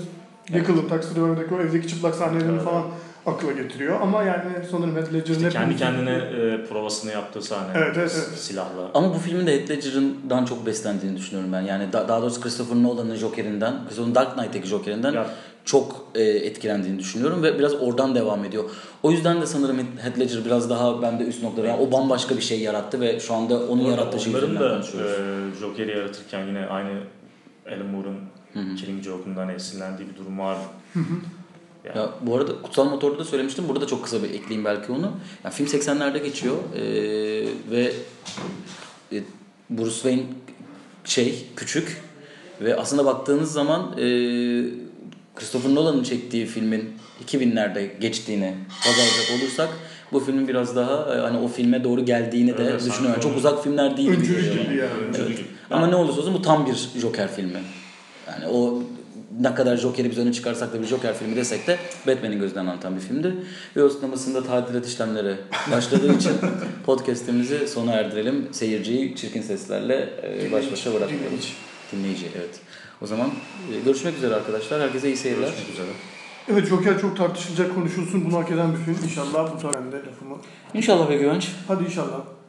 Bickle'ın 0.55 0.89
Taxi 0.89 1.15
Driver'daki 1.15 1.55
o 1.55 1.61
evdeki 1.61 1.89
çıplak 1.89 2.15
sahnelerini 2.15 2.53
Evet. 2.53 2.63
falan 2.65 2.83
akla 3.27 3.53
getiriyor. 3.53 4.01
Ama 4.01 4.23
yani 4.23 4.43
sanırım 4.71 4.97
Heath 4.97 5.13
Ledger'ın 5.15 5.37
İşte 5.39 5.51
kendi 5.51 5.77
kendine 5.77 6.11
e, 6.11 6.65
provasını 6.67 7.13
yaptığı 7.13 7.43
sahne. 7.43 7.73
Evet, 7.75 7.97
evet, 7.99 8.13
evet. 8.29 8.39
Silahla. 8.39 8.91
Ama 8.95 9.15
bu 9.15 9.19
filmin 9.19 9.47
de 9.47 9.61
Heath 9.61 9.71
Ledger'dan 9.71 10.45
çok 10.45 10.67
beslendiğini 10.67 11.17
düşünüyorum 11.17 11.53
ben. 11.53 11.61
Yani 11.61 11.93
da- 11.93 12.09
daha 12.09 12.23
doğrusu 12.23 12.41
Christopher 12.41 12.83
Nolan'ın 12.83 13.17
Joker'inden, 13.17 13.75
Christopher 13.89 14.15
Dark 14.15 14.35
Knight'teki 14.35 14.69
Joker'inden 14.69 15.13
Ya, 15.13 15.27
çok 15.65 16.05
e, 16.15 16.23
etkilendiğini 16.23 16.99
düşünüyorum 16.99 17.43
ve 17.43 17.59
biraz 17.59 17.75
oradan 17.75 18.15
devam 18.15 18.45
ediyor. 18.45 18.65
O 19.03 19.11
yüzden 19.11 19.41
de 19.41 19.47
sanırım 19.47 19.79
Heath 20.03 20.19
Ledger 20.19 20.45
biraz 20.45 20.71
daha 20.71 21.03
bende 21.03 21.25
üst 21.25 21.43
noktada. 21.43 21.67
Yani 21.67 21.81
o 21.81 21.93
bambaşka 21.93 22.37
bir 22.37 22.43
şey 22.43 22.61
yarattı 22.61 23.01
ve 23.01 23.21
şu 23.21 23.35
anda 23.35 23.67
onun 23.69 23.83
yarattığı 23.83 24.21
şey 24.21 24.33
üzerinden 24.35 24.63
da 24.63 24.71
konuşuyoruz. 24.75 25.11
e, 25.57 25.61
Joker'i 25.61 25.91
yaratırken 25.91 26.47
yine 26.47 26.67
aynı 26.67 26.91
Alan 27.69 27.87
Moore'un 27.87 28.17
Hı 28.53 28.61
hı. 28.71 28.75
Killing 28.77 29.05
Joke'undan 29.05 29.49
esinlendiği 29.49 30.09
bir 30.09 30.17
durum 30.17 30.39
var. 30.39 30.57
Yani, 31.85 31.99
Ya 31.99 32.11
bu 32.21 32.37
arada 32.37 32.63
Kutsal 32.63 32.85
Motor'da 32.85 33.19
da 33.19 33.25
söylemiştim. 33.25 33.65
Burada 33.69 33.81
da 33.81 33.87
çok 33.87 34.05
kısa 34.05 34.23
bir 34.23 34.31
ekleyeyim 34.31 34.65
belki 34.65 34.93
onu. 34.93 35.13
Ya 35.45 35.51
film 35.51 35.67
80'lerde 35.67 36.23
geçiyor 36.23 36.57
ee, 36.77 36.83
ve 37.71 37.93
e, 39.13 39.23
Bruce 39.71 39.95
Wayne 39.95 40.23
şey 41.05 41.47
küçük 41.57 42.03
ve 42.61 42.77
aslında 42.77 43.05
baktığınız 43.05 43.53
zaman 43.53 43.93
e, 43.99 44.05
Christopher 45.35 45.75
Nolan'ın 45.75 46.03
çektiği 46.03 46.47
filmin 46.47 46.91
2000'lerde 47.27 47.99
geçtiğini 48.01 48.55
baz 48.87 48.99
alacak 48.99 49.41
olursak 49.41 49.69
bu 50.13 50.21
filmin 50.21 50.49
biraz 50.49 50.77
daha 50.77 51.15
e, 51.15 51.19
hani 51.19 51.39
o 51.39 51.49
filme 51.49 51.85
doğru 51.85 52.05
geldiğini 52.05 52.59
de 52.59 52.65
Evet, 52.65 52.85
düşünüyorum. 52.87 53.21
Çok 53.21 53.37
uzak 53.37 53.63
filmler 53.63 53.97
değil 53.97 54.11
Öncülü 54.11 54.43
gibi 54.43 54.77
yani. 54.77 54.81
Evet. 55.19 55.39
Ama 55.71 55.87
ne 55.87 55.97
olursa 55.97 56.21
olsun 56.21 56.35
bu 56.35 56.43
tam 56.43 56.67
bir 56.67 57.01
Joker 57.01 57.35
filmi. 57.35 57.63
Yani 58.29 58.47
o 58.47 58.83
ne 59.41 59.55
kadar 59.55 59.77
Joker'i 59.77 60.11
biz 60.11 60.19
öne 60.19 60.33
çıkarsak 60.33 60.73
da 60.73 60.83
bir 60.83 60.87
Joker 60.87 61.15
filmi 61.15 61.37
desek 61.37 61.67
de 61.67 61.79
Batman'in 62.07 62.41
gözünden 62.41 62.67
anlatan 62.67 62.97
bir 62.97 63.01
filmdi. 63.01 63.35
Ve 63.77 63.85
o 63.85 63.89
sinemasında 63.89 64.45
tadilat 64.45 64.87
işlemleri 64.87 65.37
başladığı 65.73 66.15
için 66.17 66.33
podcast'imizi 66.87 67.69
sona 67.69 67.93
erdirelim. 67.93 68.49
Seyirciyi 68.53 69.17
çirkin 69.17 69.43
seslerle 69.43 70.09
e, 70.23 70.53
baş 70.53 70.73
başa 70.73 70.91
bırakmayalım. 70.95 71.27
Dinleyici. 71.27 71.53
Dinleyici 71.93 72.27
evet. 72.39 72.61
O 73.03 73.07
zaman 73.07 73.31
e, 73.73 73.81
görüşmek 73.85 74.17
üzere 74.17 74.35
arkadaşlar. 74.35 74.81
Herkese 74.81 75.09
iyi 75.09 75.17
seyirler. 75.17 75.47
Görüşmek 75.49 75.71
üzere. 75.71 75.87
Evet 76.53 76.69
Joker 76.69 77.01
çok 77.01 77.17
tartışılacak 77.17 77.75
konuşulsun 77.75 78.25
bunu 78.25 78.39
hak 78.39 78.51
eden 78.51 78.73
bir 78.73 78.79
film. 78.79 79.05
İnşallah 79.05 79.55
bu 79.55 79.61
sefer 79.61 79.81
ben 79.85 79.93
de 79.93 79.97
lafımı. 79.97 80.37
İnşallah 80.75 81.11
be 81.11 81.17
Güvenç. 81.17 81.49
Hadi 81.69 81.85
inşallah. 81.85 82.40